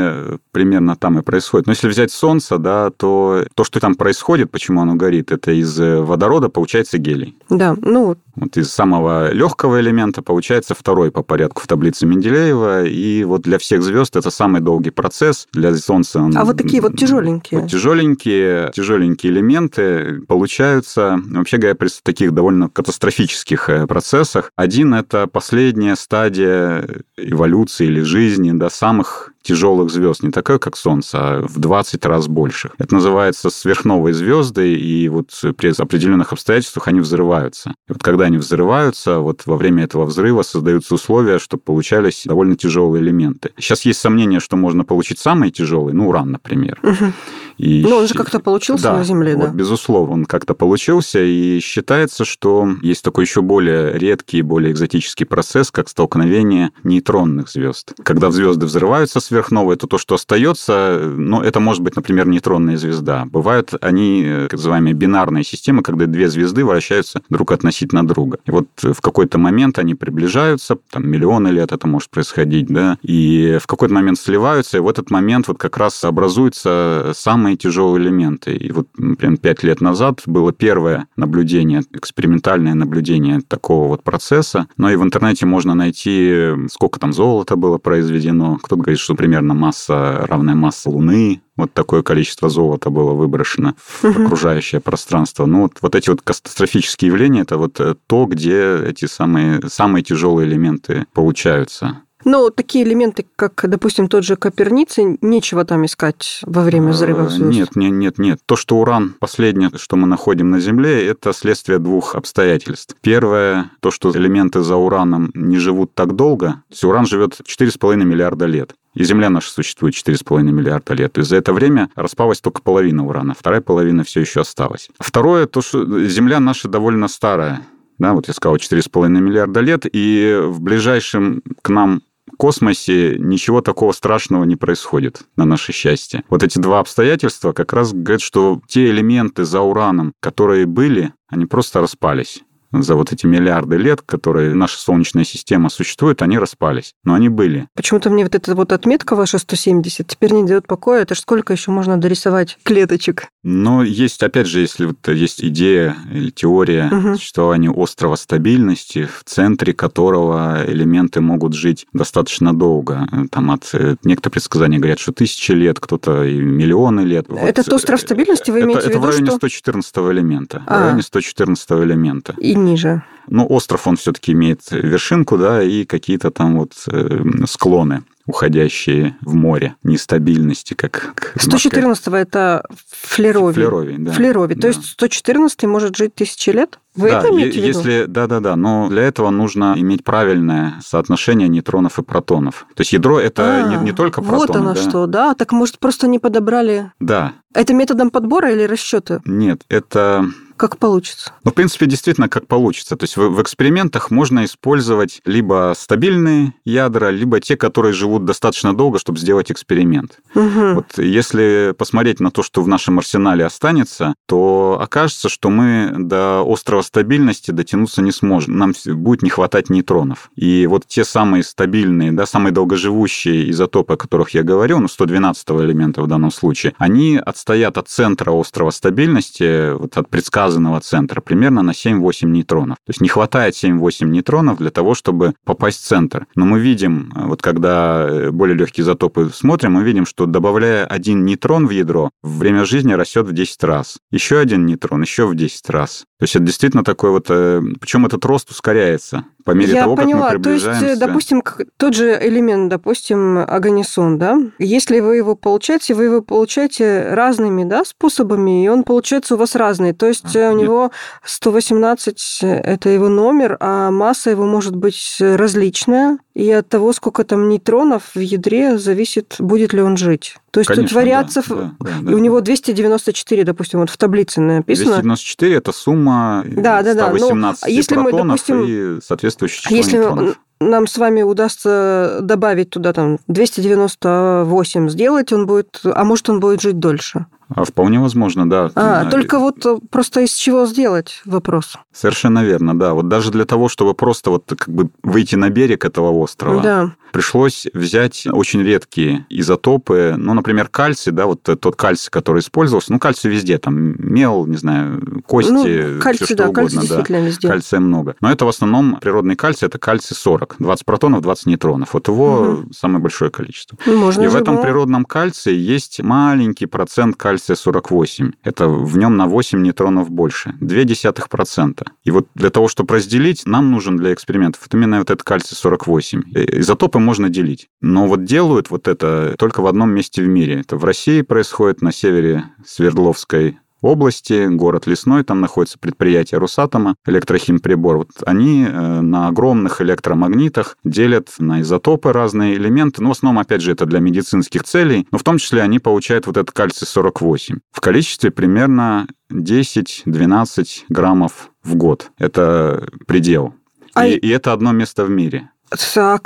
примерно 0.52 0.96
там 0.96 1.20
и 1.20 1.22
происходят. 1.22 1.68
Но 1.68 1.74
если 1.74 1.88
взять 1.88 2.12
Солнце, 2.12 2.58
да, 2.58 2.90
то 2.90 3.46
то, 3.56 3.64
что 3.64 3.80
там 3.80 3.96
происходит, 3.96 4.52
почему 4.52 4.82
оно 4.82 4.96
горит, 4.96 5.32
это 5.32 5.52
из 5.52 5.78
водорода 5.80 6.50
получается 6.50 6.98
гелий. 6.98 7.36
Да, 7.50 7.76
ну... 7.82 8.16
Вот 8.36 8.56
из 8.56 8.72
самого 8.72 9.34
легкого 9.34 9.82
элемента 9.82 10.22
получается 10.22 10.74
второй 10.74 11.12
по 11.12 11.24
порядку 11.24 11.62
в 11.62 11.68
таблице 11.68 12.06
Менделеева, 12.06 12.86
и 12.86 13.26
вот 13.26 13.42
для 13.42 13.58
всех 13.58 13.84
звезд 13.84 14.16
это 14.16 14.30
самый 14.32 14.62
долгий 14.62 14.92
процесс. 14.92 15.48
Для 15.52 15.76
Солнца... 15.76 16.26
А 16.34 16.46
вот 16.46 16.58
такие 16.58 16.82
вот 16.82 16.96
тяжеленькие? 16.98 17.60
Вот 17.60 17.70
тяжеленькие, 17.70 18.72
тяжеленькие 18.74 19.34
элементы 19.34 20.22
получаются, 20.28 21.20
вообще 21.30 21.58
говоря, 21.58 21.76
при 21.76 21.90
таких 22.02 22.34
довольно 22.34 22.70
катастрофических 22.70 23.70
э, 23.70 23.88
процессах. 23.88 24.54
Один— 24.56 24.94
это 24.96 25.28
последняя 25.28 25.98
стадия 25.98 26.88
эволюции 27.18 27.88
или 27.88 28.02
жизни, 28.02 28.52
да, 28.54 28.69
самых 28.70 29.34
тяжелых 29.42 29.90
звезд, 29.90 30.24
не 30.24 30.32
такая, 30.32 30.60
как 30.60 30.76
Солнце, 30.78 31.18
а 31.20 31.42
в 31.42 31.60
20 31.60 32.06
раз 32.06 32.28
больше. 32.28 32.72
Это 32.78 32.94
называется 32.94 33.50
сверхновые 33.50 34.14
звезды, 34.14 34.74
и 34.74 35.08
вот 35.10 35.30
при 35.58 35.70
определенных 35.82 36.34
обстоятельствах 36.34 36.88
они 36.88 37.00
взрываются. 37.00 37.72
И 37.88 37.94
вот 37.94 38.04
когда 38.04 38.26
они 38.26 38.38
взрываются, 38.38 39.20
вот 39.20 39.44
во 39.46 39.58
время 39.58 39.84
этого 39.84 40.06
взрыва 40.06 40.42
создаются 40.42 40.96
условия, 40.96 41.40
чтобы 41.40 41.64
получались 41.64 42.24
довольно 42.26 42.56
тяжелые 42.56 43.04
элементы. 43.04 43.52
Сейчас 43.58 43.86
есть 43.86 44.00
сомнение, 44.00 44.40
что 44.40 44.58
можно 44.58 44.84
получить 44.84 45.20
самые 45.20 45.52
тяжелые, 45.52 45.96
ну, 45.96 46.10
уран, 46.10 46.32
например. 46.32 46.80
Угу. 46.84 47.14
И... 47.60 47.82
Ну, 47.82 47.98
он 47.98 48.08
же 48.08 48.14
как-то 48.14 48.40
получился 48.40 48.86
да, 48.86 48.98
на 48.98 49.04
Земле, 49.04 49.36
вот, 49.36 49.48
да? 49.48 49.52
безусловно, 49.52 50.14
он 50.14 50.26
как-то 50.26 50.54
получился, 50.54 51.22
и 51.22 51.60
считается, 51.60 52.24
что 52.24 52.70
есть 52.82 53.04
такой 53.04 53.26
еще 53.26 53.42
более 53.42 53.98
редкий, 53.98 54.42
более 54.42 54.72
экзотический 54.72 55.26
процесс, 55.26 55.70
как 55.70 55.90
столкновение 55.90 56.72
нейтронных 56.84 57.50
звезд. 57.50 57.94
Когда 58.04 58.32
звезды 58.32 58.66
взрываются 58.66 59.20
сверхновые, 59.30 59.78
то 59.78 59.88
то, 59.88 59.98
что 59.98 60.16
остается, 60.16 61.02
ну, 61.16 61.42
это 61.42 61.60
может 61.60 61.82
быть, 61.82 61.96
например, 61.96 62.28
нейтронная 62.28 62.78
звезда. 62.78 63.26
Бывают 63.26 63.74
они, 63.82 64.28
так 64.44 64.54
называемые, 64.54 64.94
бинарные 64.94 65.44
системы, 65.44 65.82
когда 65.82 66.06
две 66.06 66.30
звезды 66.30 66.66
вращаются 66.66 67.22
друг 67.30 67.52
относительно 67.52 68.06
друга. 68.06 68.40
И 68.46 68.52
вот 68.52 68.68
в 68.82 69.02
какой-то 69.02 69.38
момент 69.38 69.80
они 69.80 69.96
приближаются, 69.96 70.78
там 70.92 71.08
миллионы 71.10 71.50
лет 71.50 71.72
это 71.72 71.88
может 71.88 72.10
происходить, 72.10 72.68
да, 72.68 72.98
и 73.02 73.58
в 73.62 73.68
какой-то 73.68 73.94
момент 73.94 74.20
сливаются, 74.20 74.78
и 74.78 74.82
в 74.82 74.88
этот 74.88 75.10
момент 75.12 75.48
вот 75.48 75.58
как 75.58 75.78
раз 75.78 76.04
образуется 76.04 77.12
самый 77.16 77.40
самые 77.40 77.56
тяжелые 77.56 78.04
элементы. 78.04 78.56
И 78.56 78.72
вот, 78.72 78.88
например, 78.98 79.38
пять 79.38 79.64
лет 79.64 79.82
назад 79.82 80.22
было 80.26 80.52
первое 80.52 81.08
наблюдение, 81.16 81.84
экспериментальное 81.94 82.74
наблюдение 82.74 83.40
такого 83.48 83.88
вот 83.88 84.04
процесса. 84.04 84.68
Но 84.78 84.92
и 84.92 84.98
в 84.98 85.04
интернете 85.04 85.46
можно 85.46 85.74
найти, 85.74 86.52
сколько 86.70 87.00
там 87.00 87.14
золота 87.14 87.56
было 87.56 87.78
произведено. 87.78 88.58
Кто-то 88.58 88.82
говорит, 88.82 89.00
что 89.00 89.16
примерно 89.20 89.54
масса 89.54 90.26
равная 90.30 90.56
масса 90.56 90.90
Луны, 90.90 91.42
вот 91.58 91.74
такое 91.74 92.04
количество 92.04 92.48
золота 92.48 92.90
было 92.90 93.12
выброшено 93.12 93.76
в 94.02 94.06
окружающее 94.06 94.80
пространство. 94.80 95.46
Ну, 95.46 95.64
вот, 95.64 95.74
вот 95.82 95.94
эти 95.94 96.10
вот 96.10 96.22
катастрофические 96.22 97.10
явления, 97.10 97.42
это 97.42 97.58
вот 97.58 97.82
э, 97.82 97.96
то, 98.08 98.26
где 98.28 98.78
эти 98.78 99.08
самые, 99.08 99.60
самые 99.68 100.04
тяжелые 100.04 100.48
элементы 100.48 101.06
получаются. 101.12 102.04
Но 102.26 102.50
такие 102.50 102.84
элементы, 102.84 103.26
как, 103.36 103.64
допустим, 103.68 104.08
тот 104.08 104.24
же 104.24 104.36
Коперницей, 104.36 105.18
нечего 105.22 105.64
там 105.66 105.86
искать 105.86 106.42
во 106.46 106.62
время 106.62 106.92
взрыва 106.92 107.30
звезд. 107.30 107.52
Нет, 107.52 107.76
нет, 107.76 107.92
нет, 107.92 108.20
нет. 108.20 108.40
То, 108.46 108.56
что 108.56 108.78
уран 108.78 109.16
последнее, 109.20 109.72
что 109.76 109.96
мы 109.96 110.08
находим 110.08 110.50
на 110.50 110.60
Земле, 110.60 111.08
это 111.08 111.34
следствие 111.34 111.80
двух 111.80 112.16
обстоятельств. 112.16 112.96
Первое, 113.02 113.72
то, 113.80 113.92
что 113.92 114.12
элементы 114.12 114.62
за 114.62 114.76
ураном 114.76 115.32
не 115.34 115.58
живут 115.58 115.94
так 115.94 116.16
долго. 116.16 116.48
То 116.48 116.72
есть 116.72 116.84
уран 116.84 117.06
живет 117.06 117.40
4,5 117.42 117.96
миллиарда 118.04 118.46
лет. 118.46 118.76
И 118.96 119.04
Земля 119.04 119.30
наша 119.30 119.52
существует 119.52 119.94
4,5 119.94 120.42
миллиарда 120.44 120.94
лет. 120.94 121.18
И 121.18 121.22
за 121.22 121.38
это 121.38 121.54
время 121.54 121.90
распалась 121.96 122.42
только 122.42 122.62
половина 122.62 123.06
урана, 123.06 123.34
вторая 123.38 123.62
половина 123.62 124.04
все 124.04 124.22
еще 124.22 124.42
осталась. 124.42 124.90
Второе, 125.00 125.46
то, 125.46 125.62
что 125.62 126.06
Земля 126.06 126.40
наша 126.40 126.68
довольно 126.68 127.08
старая. 127.08 127.62
Да, 128.00 128.14
вот 128.14 128.28
я 128.30 128.34
сказал, 128.34 128.56
4,5 128.56 129.10
миллиарда 129.10 129.60
лет, 129.60 129.86
и 129.92 130.40
в 130.42 130.62
ближайшем 130.62 131.42
к 131.62 131.70
нам 131.70 132.02
космосе 132.40 133.18
ничего 133.20 133.62
такого 133.62 133.92
страшного 133.92 134.46
не 134.46 134.56
происходит, 134.56 135.24
на 135.36 135.44
наше 135.46 135.74
счастье. 135.74 136.24
Вот 136.30 136.42
эти 136.42 136.58
два 136.58 136.80
обстоятельства 136.80 137.52
как 137.52 137.74
раз 137.74 137.92
говорят, 137.92 138.22
что 138.22 138.62
те 138.68 138.90
элементы 138.90 139.44
за 139.44 139.60
ураном, 139.60 140.14
которые 140.22 140.66
были, 140.66 141.14
они 141.28 141.46
просто 141.46 141.82
распались 141.82 142.42
за 142.72 142.96
вот 142.96 143.12
эти 143.12 143.26
миллиарды 143.26 143.78
лет, 143.78 144.02
которые 144.02 144.54
наша 144.54 144.80
Солнечная 144.80 145.24
система 145.24 145.70
существует, 145.70 146.22
они 146.22 146.38
распались. 146.38 146.94
Но 147.04 147.14
они 147.14 147.30
были. 147.30 147.68
Почему-то 147.76 148.10
мне 148.10 148.24
вот 148.24 148.36
эта 148.36 148.56
вот 148.56 148.72
отметка 148.72 149.16
ваша 149.16 149.40
170 149.40 150.08
теперь 150.08 150.34
не 150.34 150.44
дает 150.44 150.68
покоя. 150.68 151.02
Это 151.02 151.16
ж 151.16 151.20
сколько 151.20 151.54
еще 151.54 151.72
можно 151.72 151.98
дорисовать 151.98 152.58
клеточек? 152.64 153.28
Но 153.44 153.84
есть, 153.84 154.22
опять 154.22 154.48
же, 154.48 154.60
если 154.60 154.86
вот 154.86 155.08
есть 155.08 155.44
идея 155.44 155.96
или 156.12 156.30
теория 156.30 156.90
угу. 156.92 157.16
существования 157.16 157.70
острова 157.70 158.16
стабильности, 158.16 159.06
в 159.06 159.24
центре 159.24 159.74
которого 159.74 160.66
элементы 160.68 161.22
могут 161.22 161.54
жить 161.54 161.88
достаточно 161.94 162.54
долго. 162.54 163.08
Там 163.32 163.52
от 163.52 163.72
некоторые 164.04 164.34
предсказания 164.34 164.78
говорят, 164.78 165.00
что 165.00 165.14
тысячи 165.14 165.54
лет, 165.54 165.80
кто-то 165.80 166.26
и 166.26 166.38
миллионы 166.40 167.02
лет. 167.02 167.28
Этот 167.30 167.68
вот. 167.68 167.76
остров 167.76 168.02
стабильности 168.02 168.52
вы 168.52 168.62
имеете 168.62 168.80
это, 168.80 168.88
в 168.88 168.90
виду, 168.90 169.00
Это 169.00 169.08
в 169.08 169.10
районе 169.10 169.28
что... 169.28 169.38
114 169.38 169.98
элемента. 169.98 170.64
А. 170.68 170.78
В 170.78 170.82
районе 170.84 171.02
114 171.02 171.72
элемента. 171.72 172.36
И 172.40 172.56
ниже. 172.56 173.04
Но 173.28 173.48
остров, 173.48 173.88
он 173.88 173.96
все-таки 173.96 174.34
имеет 174.34 174.62
вершинку, 174.72 175.38
да, 175.38 175.64
и 175.64 175.86
какие-то 175.86 176.32
там 176.32 176.58
вот 176.58 176.74
э, 176.92 177.24
склоны 177.46 178.04
уходящие 178.30 179.18
в 179.22 179.34
море 179.34 179.76
нестабильности, 179.82 180.76
как... 180.76 181.34
114 181.36 182.08
это 182.10 182.64
флеровий. 182.92 183.56
Флеровий, 183.56 183.98
да. 183.98 184.12
Флеровий. 184.12 184.56
Да. 184.56 184.62
То 184.62 184.68
есть 184.68 184.86
114 184.86 185.64
может 185.64 185.98
жить 185.98 186.14
тысячи 186.14 186.52
лет? 186.52 186.78
Вы 186.94 187.10
да, 187.10 187.20
это 187.20 187.30
имеете 187.30 187.60
если, 187.60 187.82
в 187.82 187.86
виду? 187.86 188.12
Да, 188.12 188.28
да, 188.28 188.40
да. 188.40 188.56
Но 188.56 188.88
для 188.88 189.02
этого 189.02 189.32
нужно 189.32 189.74
иметь 189.78 190.04
правильное 190.04 190.76
соотношение 190.86 191.48
нейтронов 191.48 191.98
и 191.98 192.04
протонов. 192.04 192.68
То 192.76 192.82
есть 192.82 192.94
ядро 192.94 193.20
это 193.20 193.66
а, 193.66 193.68
не, 193.68 193.84
не 193.86 193.94
только 193.94 194.22
протоны. 194.22 194.40
Вот 194.40 194.56
оно 194.56 194.74
да? 194.76 194.82
что, 194.82 195.08
да? 195.08 195.34
Так 195.34 195.52
может 195.52 195.80
просто 195.80 196.08
не 196.08 196.20
подобрали... 196.20 196.92
Да. 197.00 197.34
Это 197.56 197.74
методом 197.74 198.12
подбора 198.12 198.52
или 198.52 198.62
расчета? 198.62 199.22
Нет, 199.26 199.64
это 199.70 200.26
как 200.60 200.78
получится. 200.78 201.32
Ну, 201.46 201.52
в 201.52 201.54
принципе, 201.54 201.86
действительно, 201.86 202.28
как 202.28 202.46
получится. 202.46 202.98
То 202.98 203.06
есть 203.06 203.16
в, 203.16 203.30
в 203.30 203.42
экспериментах 203.42 204.12
можно 204.12 204.44
использовать 204.44 205.22
либо 205.26 205.74
стабильные 205.76 206.54
ядра, 206.66 207.10
либо 207.10 207.40
те, 207.40 207.56
которые 207.56 207.94
живут 207.94 208.26
достаточно 208.26 208.76
долго, 208.76 209.00
чтобы 209.00 209.18
сделать 209.20 209.52
эксперимент. 209.52 210.20
Угу. 210.36 210.74
Вот 210.76 210.98
если 210.98 211.74
посмотреть 211.78 212.20
на 212.20 212.30
то, 212.30 212.44
что 212.44 212.62
в 212.62 212.68
нашем 212.68 213.00
арсенале 213.00 213.46
останется, 213.46 214.14
то 214.28 214.78
окажется, 214.82 215.30
что 215.30 215.50
мы 215.50 215.94
до 215.98 216.44
острова 216.44 216.82
стабильности 216.82 217.52
дотянуться 217.52 218.02
не 218.02 218.12
сможем. 218.12 218.58
Нам 218.58 218.74
будет 218.86 219.22
не 219.22 219.30
хватать 219.30 219.70
нейтронов. 219.70 220.30
И 220.36 220.68
вот 220.68 220.86
те 220.88 221.06
самые 221.06 221.44
стабильные, 221.44 222.12
да, 222.12 222.26
самые 222.26 222.52
долгоживущие 222.52 223.50
изотопы, 223.50 223.94
о 223.94 223.98
которых 223.98 224.32
я 224.32 224.44
говорил, 224.44 224.80
ну, 224.80 224.90
112 224.90 225.50
элемента 225.52 226.02
в 226.02 226.08
данном 226.08 226.32
случае, 226.32 226.74
они 226.78 227.18
отстоят 227.18 227.78
от 227.78 227.88
центра 227.88 228.32
острова 228.32 228.72
стабильности, 228.72 229.74
вот 229.74 229.98
от 229.98 230.10
предсказанного 230.10 230.49
указанного 230.50 230.82
центра 230.82 231.22
примерно 231.22 231.62
на 231.62 231.72
7-8 231.72 232.26
нейтронов. 232.26 232.78
То 232.86 232.90
есть 232.90 233.02
не 233.02 233.08
хватает 233.08 233.54
7-8 233.54 234.06
нейтронов 234.06 234.58
для 234.58 234.72
того, 234.72 234.96
чтобы 234.96 235.34
попасть 235.46 235.82
в 235.82 235.88
центр. 235.88 236.26
Но 236.36 236.46
мы 236.46 236.60
видим, 236.60 237.14
вот 237.16 237.42
когда 237.42 238.06
э, 238.08 238.32
более 238.32 238.56
легкие 238.58 238.84
изотопы 238.84 239.30
смотрим, 239.34 239.74
мы 239.74 239.84
видим, 239.84 240.06
что 240.06 240.26
добавляя 240.26 240.86
один 240.86 241.24
нейтрон 241.24 241.68
в 241.68 241.72
ядро, 241.72 242.10
время 242.24 242.66
жизни 242.66 242.94
растет 242.94 243.28
в 243.28 243.34
10 243.34 243.64
раз. 243.64 243.98
Еще 244.12 244.40
один 244.40 244.66
нейтрон, 244.66 245.02
еще 245.02 245.28
в 245.28 245.36
10 245.36 245.70
раз. 245.70 246.06
То 246.20 246.24
есть 246.24 246.36
это 246.36 246.46
действительно 246.46 246.84
такой 246.84 247.12
вот... 247.12 247.28
Э, 247.30 247.62
Причем 247.80 248.06
этот 248.06 248.26
рост 248.26 248.50
ускоряется 248.50 249.26
по 249.46 249.52
мере 249.52 249.74
Я 249.74 249.84
того, 249.84 249.96
поняла. 249.96 250.30
как 250.30 250.38
мы 250.38 250.44
приближаемся. 250.44 250.82
То 250.82 250.88
есть, 250.90 251.00
допустим, 251.00 251.44
тот 251.78 251.96
же 251.96 252.20
элемент, 252.22 252.70
допустим, 252.70 253.38
агонисон, 253.40 254.18
да? 254.18 254.38
Если 254.60 255.00
вы 255.00 255.16
его 255.16 255.36
получаете, 255.36 255.94
вы 255.94 256.06
его 256.06 256.22
получаете 256.22 257.10
разными 257.14 257.64
да, 257.64 257.86
способами, 257.86 258.66
и 258.66 258.68
он 258.68 258.84
получается 258.84 259.36
у 259.36 259.38
вас 259.38 259.56
разный. 259.56 259.94
То 259.94 260.08
есть 260.08 260.36
у 260.48 260.58
него 260.58 260.92
118– 261.24 262.40
это 262.42 262.90
его 262.90 263.10
номер, 263.10 263.58
а 263.60 263.92
масса 263.92 264.30
его 264.30 264.46
может 264.46 264.76
быть 264.76 265.18
различная, 265.20 266.20
и 266.34 266.50
от 266.52 266.70
того, 266.70 266.94
сколько 266.94 267.24
там 267.24 267.50
нейтронов 267.50 268.16
в 268.16 268.20
ядре, 268.20 268.78
зависит, 268.78 269.36
будет 269.40 269.74
ли 269.74 269.82
он 269.82 269.98
жить. 269.98 270.36
То 270.52 270.62
есть 270.62 270.70
Конечно, 270.70 270.88
тут 270.88 270.96
вариаций, 270.96 271.44
да, 271.48 271.56
да, 271.80 271.92
да, 272.02 272.12
и 272.12 272.14
у 272.14 272.18
него 272.18 272.42
294, 272.42 273.44
допустим, 273.44 273.80
вот 273.80 273.90
в 273.90 273.98
таблице 273.98 274.42
написано. 274.42 275.02
294– 275.02 275.56
это 275.58 275.72
сумма 275.72 276.44
да, 276.46 276.82
да, 276.82 276.94
да. 276.94 277.08
118 277.10 277.64
Но 277.64 277.70
если 277.70 277.96
протонов 277.96 278.22
мы, 278.22 278.28
допустим, 278.30 278.64
и 278.66 279.02
соответствующее 279.02 279.62
число 279.62 279.76
если 279.78 279.98
нейтронов 279.98 280.38
нам 280.62 280.88
с 280.88 280.98
вами 280.98 281.22
удастся 281.22 282.20
добавить 282.22 282.70
туда 282.70 282.94
там 282.94 283.20
298 283.28 284.90
сделать, 284.90 285.32
он 285.32 285.46
будет, 285.46 285.80
а 285.84 286.04
может 286.04 286.30
он 286.30 286.40
будет 286.40 286.62
жить 286.62 286.80
дольше. 286.80 287.26
А 287.56 287.64
вполне 287.64 288.00
возможно, 288.00 288.48
да. 288.50 288.70
А, 288.76 289.10
только 289.10 289.40
вот 289.40 289.66
просто 289.90 290.22
из 290.22 290.34
чего 290.34 290.66
сделать 290.68 291.22
вопрос. 291.26 291.78
Совершенно 291.92 292.44
верно, 292.44 292.78
да. 292.78 292.94
Вот 292.94 293.08
даже 293.08 293.32
для 293.32 293.46
того, 293.46 293.70
чтобы 293.70 293.94
просто 293.96 294.30
вот 294.30 294.46
как 294.48 294.70
бы 294.70 294.90
выйти 295.02 295.36
на 295.36 295.50
берег 295.50 295.84
этого 295.84 296.12
острова, 296.12 296.62
да. 296.62 296.92
пришлось 297.12 297.66
взять 297.74 298.28
очень 298.32 298.62
редкие 298.62 299.26
изотопы, 299.30 300.14
ну, 300.16 300.36
например, 300.36 300.68
кальций, 300.68 301.12
да, 301.12 301.26
вот 301.26 301.42
тот 301.42 301.76
кальций, 301.76 302.12
который 302.12 302.40
использовался, 302.40 302.94
ну, 302.94 303.00
кальций 303.00 303.32
везде, 303.32 303.58
там 303.58 303.96
мел, 303.98 304.46
не 304.46 304.58
знаю, 304.58 305.02
кости, 305.26 305.52
ну, 305.52 306.02
кальций, 306.02 306.26
все 306.26 306.36
что 306.36 306.44
да, 306.44 306.50
угодно, 306.50 306.82
кальций 306.82 307.06
да. 307.10 307.20
везде. 307.20 307.48
Кальция 307.48 307.80
много. 307.80 308.16
Но 308.22 308.32
это 308.32 308.46
в 308.46 308.50
основном 308.50 309.00
природный 309.02 309.36
кальций, 309.36 309.68
это 309.68 309.80
кальций 309.80 310.16
40, 310.16 310.58
20 310.60 310.86
протонов, 310.86 311.22
20 311.22 311.48
нейтронов. 311.48 311.94
Вот 311.94 312.08
его 312.08 312.42
угу. 312.42 312.74
самое 312.74 313.02
большое 313.02 313.32
количество. 313.32 313.78
Можно 313.88 314.22
И 314.22 314.28
в 314.28 314.36
этом 314.36 314.56
было. 314.56 314.64
природном 314.64 315.06
кальции 315.06 315.56
есть 315.56 316.02
маленький 316.02 316.68
процент 316.68 317.16
кальция 317.16 317.39
48. 317.44 318.32
Это 318.44 318.68
в 318.68 318.98
нем 318.98 319.18
на 319.18 319.28
8 319.28 319.62
нейтронов 319.62 320.10
больше. 320.10 320.56
0,2%. 320.62 321.86
И 322.04 322.12
вот 322.12 322.28
для 322.36 322.50
того, 322.50 322.68
чтобы 322.68 322.96
разделить, 322.96 323.46
нам 323.46 323.72
нужен 323.72 323.98
для 323.98 324.14
экспериментов 324.14 324.62
вот 324.64 324.74
именно 324.74 325.00
вот 325.00 325.10
этот 325.10 325.24
кальций 325.24 325.56
48. 325.56 326.24
Изотопы 326.34 327.00
можно 327.00 327.30
делить. 327.30 327.70
Но 327.82 328.08
вот 328.08 328.24
делают 328.24 328.70
вот 328.70 328.88
это 328.88 329.36
только 329.38 329.62
в 329.62 329.68
одном 329.68 329.92
месте 329.92 330.22
в 330.22 330.28
мире. 330.28 330.62
Это 330.62 330.78
в 330.78 330.84
России 330.84 331.22
происходит, 331.22 331.82
на 331.82 331.92
севере 331.92 332.46
Свердловской 332.66 333.60
области, 333.82 334.48
город 334.48 334.88
Лесной, 334.88 335.24
там 335.24 335.42
находится 335.42 335.80
предприятие 335.80 336.40
Росатома, 336.40 336.96
электрохимприбор. 337.06 337.98
Вот 337.98 338.10
они 338.26 338.66
э, 338.66 339.02
на 339.02 339.28
огромных 339.28 339.82
электромагнитах 339.82 340.78
делят 340.84 341.30
на 341.40 341.62
изотопы 341.62 342.12
разные 342.12 342.56
элементы. 342.56 343.02
Ну, 343.02 343.10
в 343.10 343.12
основном, 343.12 343.40
опять 343.40 343.62
же, 343.62 343.72
это 343.72 343.86
для 343.86 344.00
медицинских 344.00 344.64
целей, 344.64 345.08
но 345.12 345.18
в 345.18 345.24
том 345.24 345.38
числе 345.38 345.62
они 345.62 345.80
получают 345.80 346.28
вот 346.28 346.38
этот 346.38 346.52
кальций-48 346.52 347.60
в 347.72 347.82
количестве 347.82 348.32
примерно 348.32 349.08
10-12 349.32 350.68
граммов 350.90 351.52
в 351.64 351.76
год. 351.76 352.12
Это 352.18 352.88
предел. 353.08 353.54
А 353.94 354.08
и, 354.08 354.16
и 354.16 354.30
это 354.30 354.54
одно 354.54 354.72
место 354.72 355.06
в 355.06 355.10
мире. 355.10 355.50
А 355.96 356.18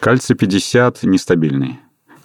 кальций 0.00 0.34
50? 0.34 0.90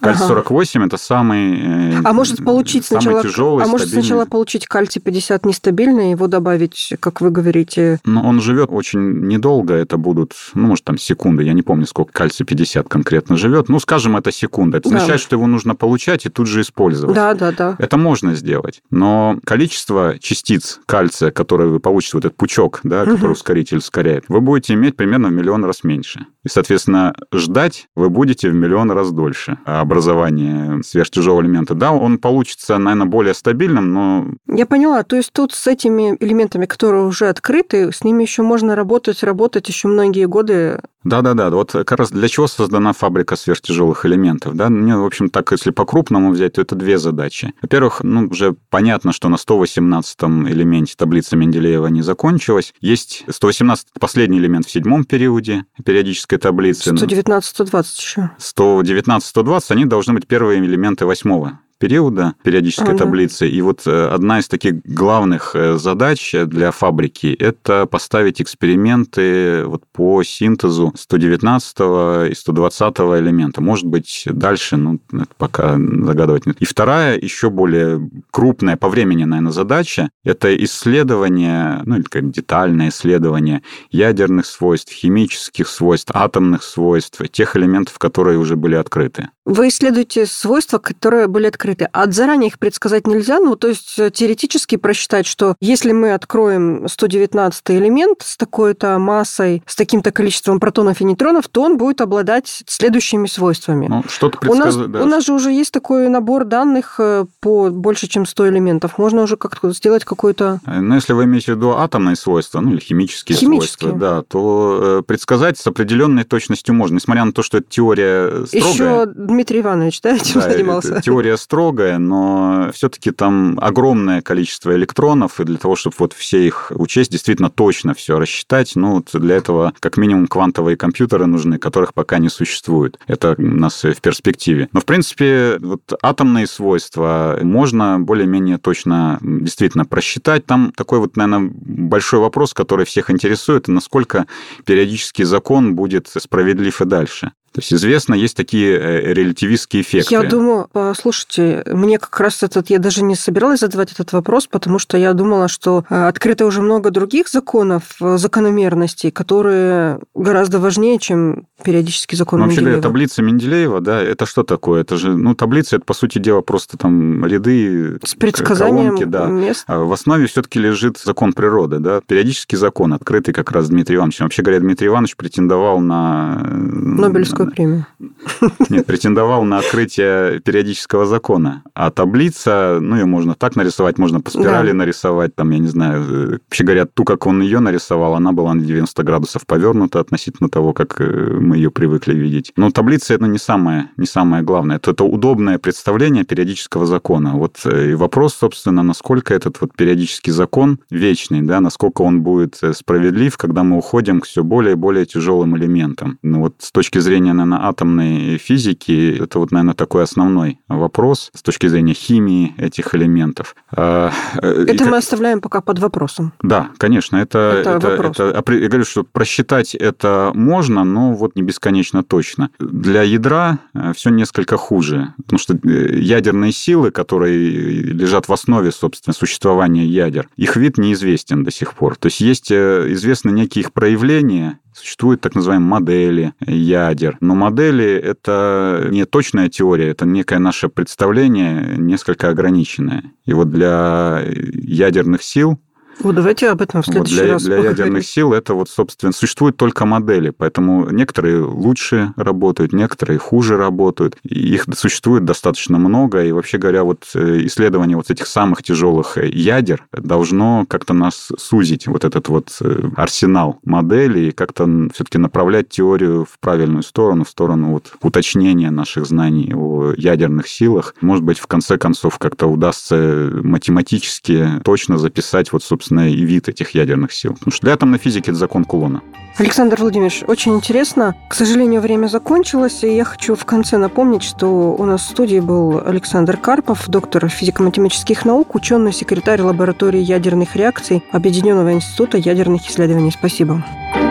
Кальций 0.00 0.24
Ага. 0.24 0.34
48 0.34 0.84
это 0.86 0.96
самый 0.96 1.94
э, 1.96 2.00
А 2.04 2.12
может 2.12 2.44
получить 2.44 2.84
самый 2.84 3.00
сначала, 3.02 3.22
тяжелый, 3.22 3.64
а 3.64 3.66
может 3.68 3.88
стабильный. 3.88 4.02
сначала 4.08 4.24
получить 4.26 4.66
кальций 4.66 5.00
50 5.02 5.46
нестабильный, 5.46 6.10
его 6.10 6.26
добавить, 6.26 6.94
как 7.00 7.20
вы 7.20 7.30
говорите, 7.30 7.98
Но 8.04 8.22
он 8.26 8.40
живет 8.40 8.68
очень 8.70 9.26
недолго, 9.26 9.74
это 9.74 9.96
будут, 9.96 10.32
ну, 10.54 10.68
может, 10.68 10.84
там 10.84 10.98
секунды, 10.98 11.42
я 11.44 11.52
не 11.52 11.62
помню, 11.62 11.86
сколько 11.86 12.12
кальций 12.12 12.44
50 12.46 12.88
конкретно 12.88 13.36
живет. 13.36 13.68
Ну, 13.68 13.80
скажем, 13.80 14.16
это 14.16 14.30
секунда. 14.32 14.78
Это 14.78 14.88
Да. 14.90 14.96
означает, 14.96 15.20
что 15.20 15.36
его 15.36 15.46
нужно 15.46 15.74
получать 15.74 16.26
и 16.26 16.28
тут 16.28 16.46
же 16.46 16.60
использовать. 16.60 17.14
да, 17.14 17.34
да, 17.34 17.52
да. 17.52 17.76
Это 17.78 17.96
можно 17.96 18.34
сделать, 18.34 18.80
но 18.90 19.38
количество 19.44 20.14
частиц 20.20 20.80
кальция, 20.86 21.30
которые 21.30 21.68
вы 21.70 21.80
получите, 21.80 22.16
вот 22.18 22.24
этот 22.24 22.36
пучок, 22.36 22.80
да, 22.82 23.04
который 23.04 23.20
Мгм. 23.24 23.32
ускоритель 23.32 23.78
ускоряет, 23.78 24.24
вы 24.28 24.40
будете 24.40 24.74
иметь 24.74 24.96
примерно 24.96 25.28
в 25.28 25.32
миллион 25.32 25.64
раз 25.64 25.84
меньше. 25.84 26.26
И, 26.44 26.48
соответственно, 26.48 27.14
ждать 27.34 27.88
вы 27.96 28.08
будете 28.10 28.50
в 28.50 28.54
миллион 28.54 28.90
раз 28.90 29.10
дольше 29.10 29.58
образования 29.96 30.82
сверхтяжелого 30.82 31.42
элемента. 31.42 31.74
Да, 31.74 31.92
он 31.92 32.18
получится, 32.18 32.76
наверное, 32.78 33.06
более 33.06 33.34
стабильным, 33.34 33.92
но 33.92 34.26
Я 34.46 34.66
поняла. 34.66 35.02
То 35.02 35.16
есть 35.16 35.32
тут 35.32 35.52
с 35.52 35.66
этими 35.66 36.16
элементами, 36.20 36.66
которые 36.66 37.04
уже 37.04 37.28
открыты, 37.28 37.90
с 37.92 38.04
ними 38.04 38.22
еще 38.22 38.42
можно 38.42 38.76
работать, 38.76 39.22
работать 39.22 39.68
еще 39.68 39.88
многие 39.88 40.26
годы. 40.26 40.80
Да-да-да, 41.06 41.50
вот 41.50 41.72
как 41.72 41.92
раз 41.92 42.10
для 42.10 42.28
чего 42.28 42.48
создана 42.48 42.92
фабрика 42.92 43.36
сверхтяжелых 43.36 44.04
элементов, 44.04 44.54
да? 44.56 44.68
Мне, 44.68 44.96
в 44.96 45.04
общем, 45.04 45.30
так, 45.30 45.52
если 45.52 45.70
по-крупному 45.70 46.30
взять, 46.30 46.54
то 46.54 46.62
это 46.62 46.74
две 46.74 46.98
задачи. 46.98 47.54
Во-первых, 47.62 48.00
ну, 48.02 48.26
уже 48.28 48.56
понятно, 48.70 49.12
что 49.12 49.28
на 49.28 49.36
118-м 49.36 50.48
элементе 50.48 50.94
таблица 50.96 51.36
Менделеева 51.36 51.86
не 51.86 52.02
закончилась. 52.02 52.74
Есть 52.80 53.24
118 53.28 53.88
последний 54.00 54.38
элемент 54.38 54.66
в 54.66 54.70
седьмом 54.70 55.04
периоде 55.04 55.64
периодической 55.84 56.38
таблицы. 56.38 56.90
119-120 56.90 57.84
еще. 57.98 58.30
119-120, 58.38 59.62
они 59.68 59.84
должны 59.84 60.14
быть 60.14 60.26
первые 60.26 60.58
элементы 60.58 61.06
восьмого 61.06 61.60
периода 61.78 62.34
периодической 62.42 62.94
ага. 62.94 62.98
таблицы. 62.98 63.48
И 63.48 63.60
вот 63.60 63.86
э, 63.86 64.08
одна 64.08 64.38
из 64.38 64.48
таких 64.48 64.82
главных 64.84 65.54
э, 65.54 65.76
задач 65.76 66.34
для 66.46 66.70
фабрики– 66.70 67.36
это 67.38 67.86
поставить 67.86 68.40
эксперименты 68.40 69.64
вот 69.66 69.82
по 69.92 70.22
синтезу 70.22 70.92
119 70.96 72.30
и 72.30 72.34
120 72.34 72.98
элемента. 72.98 73.60
Может 73.60 73.86
быть, 73.86 74.24
дальше, 74.26 74.76
ну, 74.76 75.00
это 75.12 75.26
пока 75.36 75.76
загадывать 75.76 76.46
нет. 76.46 76.56
И 76.60 76.64
вторая, 76.64 77.18
еще 77.18 77.50
более 77.50 78.10
крупная 78.30 78.76
по 78.76 78.88
времени, 78.88 79.24
наверное, 79.24 79.52
задача– 79.52 80.10
это 80.24 80.54
исследование, 80.64 81.82
ну, 81.84 81.96
или 81.96 82.04
как 82.04 82.30
детальное 82.30 82.88
исследование 82.88 83.62
ядерных 83.90 84.46
свойств, 84.46 84.92
химических 84.92 85.68
свойств, 85.68 86.10
атомных 86.14 86.62
свойств, 86.62 87.22
тех 87.30 87.56
элементов, 87.56 87.98
которые 87.98 88.38
уже 88.38 88.56
были 88.56 88.74
открыты. 88.74 89.28
Вы 89.44 89.68
исследуете 89.68 90.26
свойства, 90.26 90.78
которые 90.78 91.28
были 91.28 91.46
открыты. 91.46 91.65
А 91.92 92.10
заранее 92.10 92.48
их 92.48 92.58
предсказать 92.58 93.06
нельзя? 93.06 93.40
Ну, 93.40 93.56
то 93.56 93.68
есть 93.68 93.98
э, 93.98 94.10
теоретически 94.10 94.76
просчитать, 94.76 95.26
что 95.26 95.54
если 95.60 95.92
мы 95.92 96.12
откроем 96.12 96.86
119 96.88 97.62
элемент 97.70 98.22
с 98.22 98.36
такой-то 98.36 98.98
массой, 98.98 99.62
с 99.66 99.76
таким-то 99.76 100.12
количеством 100.12 100.60
протонов 100.60 101.00
и 101.00 101.04
нейтронов, 101.04 101.48
то 101.48 101.62
он 101.62 101.76
будет 101.76 102.00
обладать 102.00 102.62
следующими 102.66 103.26
свойствами. 103.26 103.86
Ну, 103.88 104.04
что-то 104.08 104.38
предсказ... 104.38 104.76
у, 104.76 104.78
нас, 104.78 104.88
да. 104.88 105.02
у 105.02 105.06
нас 105.06 105.24
же 105.24 105.32
уже 105.32 105.50
есть 105.50 105.72
такой 105.72 106.08
набор 106.08 106.44
данных 106.44 106.96
э, 106.98 107.26
по 107.40 107.70
больше, 107.70 108.08
чем 108.08 108.26
100 108.26 108.48
элементов. 108.48 108.98
Можно 108.98 109.22
уже 109.22 109.36
как-то 109.36 109.72
сделать 109.72 110.04
какой-то... 110.04 110.60
Э, 110.66 110.80
ну, 110.80 110.94
если 110.94 111.12
вы 111.12 111.24
имеете 111.24 111.54
в 111.54 111.56
виду 111.56 111.70
атомные 111.70 112.16
свойства, 112.16 112.60
ну, 112.60 112.72
или 112.72 112.80
химические, 112.80 113.36
химические. 113.36 113.90
свойства, 113.90 113.98
да, 113.98 114.22
то 114.22 115.02
предсказать 115.06 115.58
с 115.58 115.66
определенной 115.66 116.24
точностью 116.24 116.74
можно, 116.74 116.96
несмотря 116.96 117.24
на 117.24 117.32
то, 117.32 117.42
что 117.42 117.58
это 117.58 117.66
теория 117.68 118.46
строгая. 118.46 118.72
Еще 118.72 119.06
Дмитрий 119.14 119.60
Иванович, 119.60 120.00
да, 120.00 120.14
этим 120.16 120.40
да, 120.40 120.50
занимался? 120.50 121.00
Теория 121.02 121.36
строгая, 121.36 121.55
но 121.98 122.70
все-таки 122.74 123.10
там 123.10 123.58
огромное 123.60 124.22
количество 124.22 124.74
электронов, 124.74 125.40
и 125.40 125.44
для 125.44 125.58
того, 125.58 125.76
чтобы 125.76 125.96
вот 125.98 126.12
все 126.12 126.46
их 126.46 126.72
учесть, 126.74 127.10
действительно 127.10 127.50
точно 127.50 127.94
все 127.94 128.18
рассчитать, 128.18 128.72
ну, 128.74 129.04
для 129.12 129.36
этого 129.36 129.72
как 129.80 129.96
минимум 129.96 130.26
квантовые 130.26 130.76
компьютеры 130.76 131.26
нужны, 131.26 131.58
которых 131.58 131.94
пока 131.94 132.18
не 132.18 132.28
существует. 132.28 132.98
Это 133.06 133.34
у 133.38 133.42
нас 133.42 133.82
в 133.82 134.00
перспективе. 134.00 134.68
Но, 134.72 134.80
в 134.80 134.84
принципе, 134.84 135.58
вот 135.60 135.80
атомные 136.02 136.46
свойства 136.46 137.38
можно 137.42 137.98
более-менее 137.98 138.58
точно 138.58 139.18
действительно 139.22 139.84
просчитать. 139.84 140.46
Там 140.46 140.72
такой 140.76 140.98
вот, 140.98 141.16
наверное, 141.16 141.50
большой 141.52 142.20
вопрос, 142.20 142.54
который 142.54 142.86
всех 142.86 143.10
интересует, 143.10 143.68
насколько 143.68 144.26
периодический 144.64 145.24
закон 145.24 145.74
будет 145.74 146.08
справедлив 146.08 146.80
и 146.80 146.84
дальше. 146.84 147.32
То 147.56 147.60
есть 147.60 147.72
известно, 147.72 148.12
есть 148.12 148.36
такие 148.36 148.78
э, 148.78 149.14
релятивистские 149.14 149.80
эффекты. 149.80 150.12
Я 150.12 150.24
думаю, 150.24 150.68
послушайте, 150.70 151.62
мне 151.64 151.98
как 151.98 152.20
раз 152.20 152.42
этот, 152.42 152.68
я 152.68 152.78
даже 152.78 153.02
не 153.02 153.14
собиралась 153.14 153.60
задавать 153.60 153.92
этот 153.92 154.12
вопрос, 154.12 154.46
потому 154.46 154.78
что 154.78 154.98
я 154.98 155.14
думала, 155.14 155.48
что 155.48 155.82
э, 155.88 156.06
открыто 156.06 156.44
уже 156.44 156.60
много 156.60 156.90
других 156.90 157.30
законов, 157.30 157.96
э, 158.02 158.18
закономерностей, 158.18 159.10
которые 159.10 160.00
гораздо 160.14 160.58
важнее, 160.58 160.98
чем 160.98 161.46
периодический 161.64 162.18
закон 162.18 162.40
Вообще 162.40 162.56
Менделеева. 162.56 162.76
Вообще 162.76 162.88
таблица 162.88 163.22
Менделеева, 163.22 163.80
да, 163.80 164.02
это 164.02 164.26
что 164.26 164.42
такое? 164.42 164.82
Это 164.82 164.98
же, 164.98 165.16
ну, 165.16 165.34
таблица, 165.34 165.76
это, 165.76 165.86
по 165.86 165.94
сути 165.94 166.18
дела, 166.18 166.42
просто 166.42 166.76
там 166.76 167.24
ряды, 167.24 167.98
С 168.04 168.14
предсказанием 168.16 168.96
колонки, 168.96 169.04
да. 169.04 169.28
мест. 169.28 169.64
А 169.66 169.78
в 169.78 169.92
основе 169.94 170.26
все 170.26 170.42
таки 170.42 170.58
лежит 170.58 170.98
закон 170.98 171.32
природы, 171.32 171.78
да, 171.78 172.02
периодический 172.06 172.58
закон, 172.58 172.92
открытый 172.92 173.32
как 173.32 173.50
раз 173.50 173.70
Дмитрий 173.70 173.96
Иванович. 173.96 174.20
Вообще 174.20 174.42
говоря, 174.42 174.60
Дмитрий 174.60 174.88
Иванович 174.88 175.16
претендовал 175.16 175.80
на... 175.80 176.42
Нобелевскую 176.44 177.45
Нобелевскую 177.46 177.86
премию. 177.98 178.60
Нет, 178.70 178.86
претендовал 178.86 179.44
на 179.44 179.58
открытие 179.58 180.40
периодического 180.40 181.06
закона. 181.06 181.62
А 181.74 181.90
таблица, 181.90 182.78
ну, 182.80 182.96
ее 182.96 183.06
можно 183.06 183.34
так 183.34 183.56
нарисовать, 183.56 183.98
можно 183.98 184.20
по 184.20 184.30
спирали 184.30 184.68
да. 184.68 184.74
нарисовать, 184.74 185.34
там, 185.34 185.50
я 185.50 185.58
не 185.58 185.68
знаю, 185.68 186.04
э, 186.08 186.38
вообще 186.44 186.64
говорят, 186.64 186.94
ту, 186.94 187.04
как 187.04 187.26
он 187.26 187.42
ее 187.42 187.60
нарисовал, 187.60 188.14
она 188.14 188.32
была 188.32 188.54
на 188.54 188.62
90 188.62 189.02
градусов 189.02 189.46
повернута 189.46 190.00
относительно 190.00 190.48
того, 190.48 190.72
как 190.72 191.00
э, 191.00 191.04
мы 191.40 191.56
ее 191.56 191.70
привыкли 191.70 192.14
видеть. 192.14 192.52
Но 192.56 192.70
таблица 192.70 193.14
это 193.14 193.26
не 193.26 193.38
самое, 193.38 193.90
не 193.96 194.06
самое 194.06 194.42
главное. 194.42 194.76
Это, 194.76 194.90
это 194.90 195.04
удобное 195.04 195.58
представление 195.58 196.24
периодического 196.24 196.86
закона. 196.86 197.34
Вот 197.34 197.60
э, 197.64 197.92
и 197.92 197.94
вопрос, 197.94 198.34
собственно, 198.34 198.82
насколько 198.82 199.34
этот 199.34 199.60
вот 199.60 199.74
периодический 199.76 200.32
закон 200.32 200.78
вечный, 200.90 201.42
да, 201.42 201.60
насколько 201.60 202.02
он 202.02 202.22
будет 202.22 202.60
справедлив, 202.72 203.36
когда 203.36 203.62
мы 203.62 203.78
уходим 203.78 204.20
к 204.20 204.26
все 204.26 204.42
более 204.42 204.72
и 204.72 204.76
более 204.76 205.06
тяжелым 205.06 205.56
элементам. 205.56 206.18
Ну 206.22 206.40
вот 206.40 206.54
с 206.58 206.72
точки 206.72 206.98
зрения 206.98 207.32
наверное, 207.36 207.68
атомной 207.68 208.38
физики, 208.38 209.22
это 209.22 209.38
вот, 209.38 209.52
наверное, 209.52 209.74
такой 209.74 210.02
основной 210.02 210.58
вопрос 210.68 211.30
с 211.34 211.42
точки 211.42 211.66
зрения 211.66 211.94
химии 211.94 212.54
этих 212.56 212.94
элементов. 212.94 213.54
А, 213.70 214.10
э, 214.42 214.64
это 214.68 214.84
и 214.84 214.86
мы 214.86 214.92
как... 214.92 214.98
оставляем 214.98 215.40
пока 215.40 215.60
под 215.60 215.78
вопросом. 215.78 216.32
Да, 216.42 216.70
конечно, 216.78 217.16
это, 217.16 217.58
это, 217.60 217.70
это, 217.70 217.88
вопрос. 217.88 218.20
это... 218.20 218.52
Я 218.52 218.68
говорю, 218.68 218.84
что 218.84 219.04
просчитать 219.04 219.74
это 219.74 220.32
можно, 220.34 220.84
но 220.84 221.12
вот 221.12 221.36
не 221.36 221.42
бесконечно 221.42 222.02
точно. 222.02 222.50
Для 222.58 223.02
ядра 223.02 223.58
э, 223.74 223.92
все 223.94 224.10
несколько 224.10 224.56
хуже, 224.56 225.14
потому 225.16 225.38
что 225.38 225.54
э, 225.54 225.98
ядерные 225.98 226.52
силы, 226.52 226.90
которые 226.90 227.38
лежат 227.38 228.28
в 228.28 228.32
основе, 228.32 228.72
собственно, 228.72 229.14
существования 229.14 229.84
ядер, 229.84 230.28
их 230.36 230.56
вид 230.56 230.78
неизвестен 230.78 231.44
до 231.44 231.50
сих 231.50 231.74
пор. 231.74 231.96
То 231.96 232.06
есть 232.06 232.20
есть 232.20 232.50
известны 232.52 233.30
некие 233.30 233.62
их 233.62 233.72
проявления, 233.72 234.58
Существуют 234.76 235.22
так 235.22 235.34
называемые 235.34 235.66
модели 235.66 236.34
ядер. 236.46 237.16
Но 237.20 237.34
модели— 237.34 237.94
это 238.04 238.88
не 238.90 239.06
точная 239.06 239.48
теория, 239.48 239.88
это 239.88 240.04
некое 240.04 240.38
наше 240.38 240.68
представление, 240.68 241.76
несколько 241.78 242.28
ограниченное. 242.28 243.04
И 243.24 243.32
вот 243.32 243.50
для 243.50 244.22
ядерных 244.52 245.22
сил 245.22 245.58
вот 246.00 246.14
давайте 246.14 246.50
об 246.50 246.60
этом 246.60 246.82
в 246.82 246.86
следующий 246.86 247.14
вот 247.16 247.24
для, 247.24 247.32
раз 247.32 247.42
Для 247.42 247.56
поговорим. 247.56 247.78
ядерных 247.78 248.06
сил 248.06 248.32
это 248.32 248.54
вот, 248.54 248.68
собственно, 248.68 249.12
существуют 249.12 249.56
только 249.56 249.86
модели, 249.86 250.30
поэтому 250.30 250.90
некоторые 250.90 251.42
лучше 251.42 252.12
работают, 252.16 252.72
некоторые 252.72 253.18
хуже 253.18 253.56
работают. 253.56 254.16
И 254.22 254.54
их 254.54 254.66
существует 254.74 255.24
достаточно 255.24 255.78
много, 255.78 256.22
и 256.24 256.32
вообще 256.32 256.58
говоря, 256.58 256.84
вот 256.84 257.04
э, 257.14 257.46
исследование 257.46 257.96
вот 257.96 258.10
этих 258.10 258.26
самых 258.26 258.62
тяжелых 258.62 259.16
э, 259.16 259.28
ядер 259.28 259.86
должно 259.92 260.64
как-то 260.68 260.92
нас 260.94 261.32
сузить, 261.38 261.86
вот 261.86 262.04
этот 262.04 262.28
вот 262.28 262.56
э, 262.60 262.90
арсенал 262.96 263.58
моделей, 263.64 264.28
и 264.28 264.32
как-то 264.32 264.68
все-таки 264.94 265.18
направлять 265.18 265.70
теорию 265.70 266.26
в 266.30 266.38
правильную 266.40 266.82
сторону, 266.82 267.24
в 267.24 267.30
сторону 267.30 267.72
вот 267.72 267.94
уточнения 268.02 268.70
наших 268.70 269.06
знаний 269.06 269.54
о 269.54 269.94
ядерных 269.96 270.46
силах. 270.46 270.94
Может 271.00 271.24
быть, 271.24 271.38
в 271.38 271.46
конце 271.46 271.78
концов 271.78 272.18
как-то 272.18 272.46
удастся 272.46 273.30
математически 273.42 274.60
точно 274.62 274.98
записать 274.98 275.52
вот, 275.52 275.62
собственно, 275.62 275.85
собственно, 275.86 276.10
и 276.10 276.24
вид 276.24 276.48
этих 276.48 276.70
ядерных 276.70 277.12
сил. 277.12 277.34
Потому 277.34 277.52
что 277.52 277.66
для 277.66 277.74
атомной 277.74 277.98
физики 277.98 278.30
это 278.30 278.38
закон 278.38 278.64
Кулона. 278.64 279.02
Александр 279.38 279.76
Владимирович, 279.78 280.24
очень 280.26 280.54
интересно. 280.54 281.14
К 281.28 281.34
сожалению, 281.34 281.80
время 281.80 282.06
закончилось, 282.08 282.82
и 282.82 282.96
я 282.96 283.04
хочу 283.04 283.34
в 283.34 283.44
конце 283.44 283.76
напомнить, 283.76 284.22
что 284.22 284.74
у 284.74 284.84
нас 284.84 285.02
в 285.02 285.10
студии 285.10 285.40
был 285.40 285.82
Александр 285.84 286.38
Карпов, 286.38 286.88
доктор 286.88 287.28
физико-математических 287.28 288.24
наук, 288.24 288.54
ученый 288.54 288.92
секретарь 288.92 289.42
лаборатории 289.42 290.00
ядерных 290.00 290.56
реакций 290.56 291.04
Объединенного 291.12 291.72
института 291.72 292.18
ядерных 292.18 292.66
исследований. 292.68 293.10
Спасибо. 293.10 293.62
Спасибо. 293.90 294.05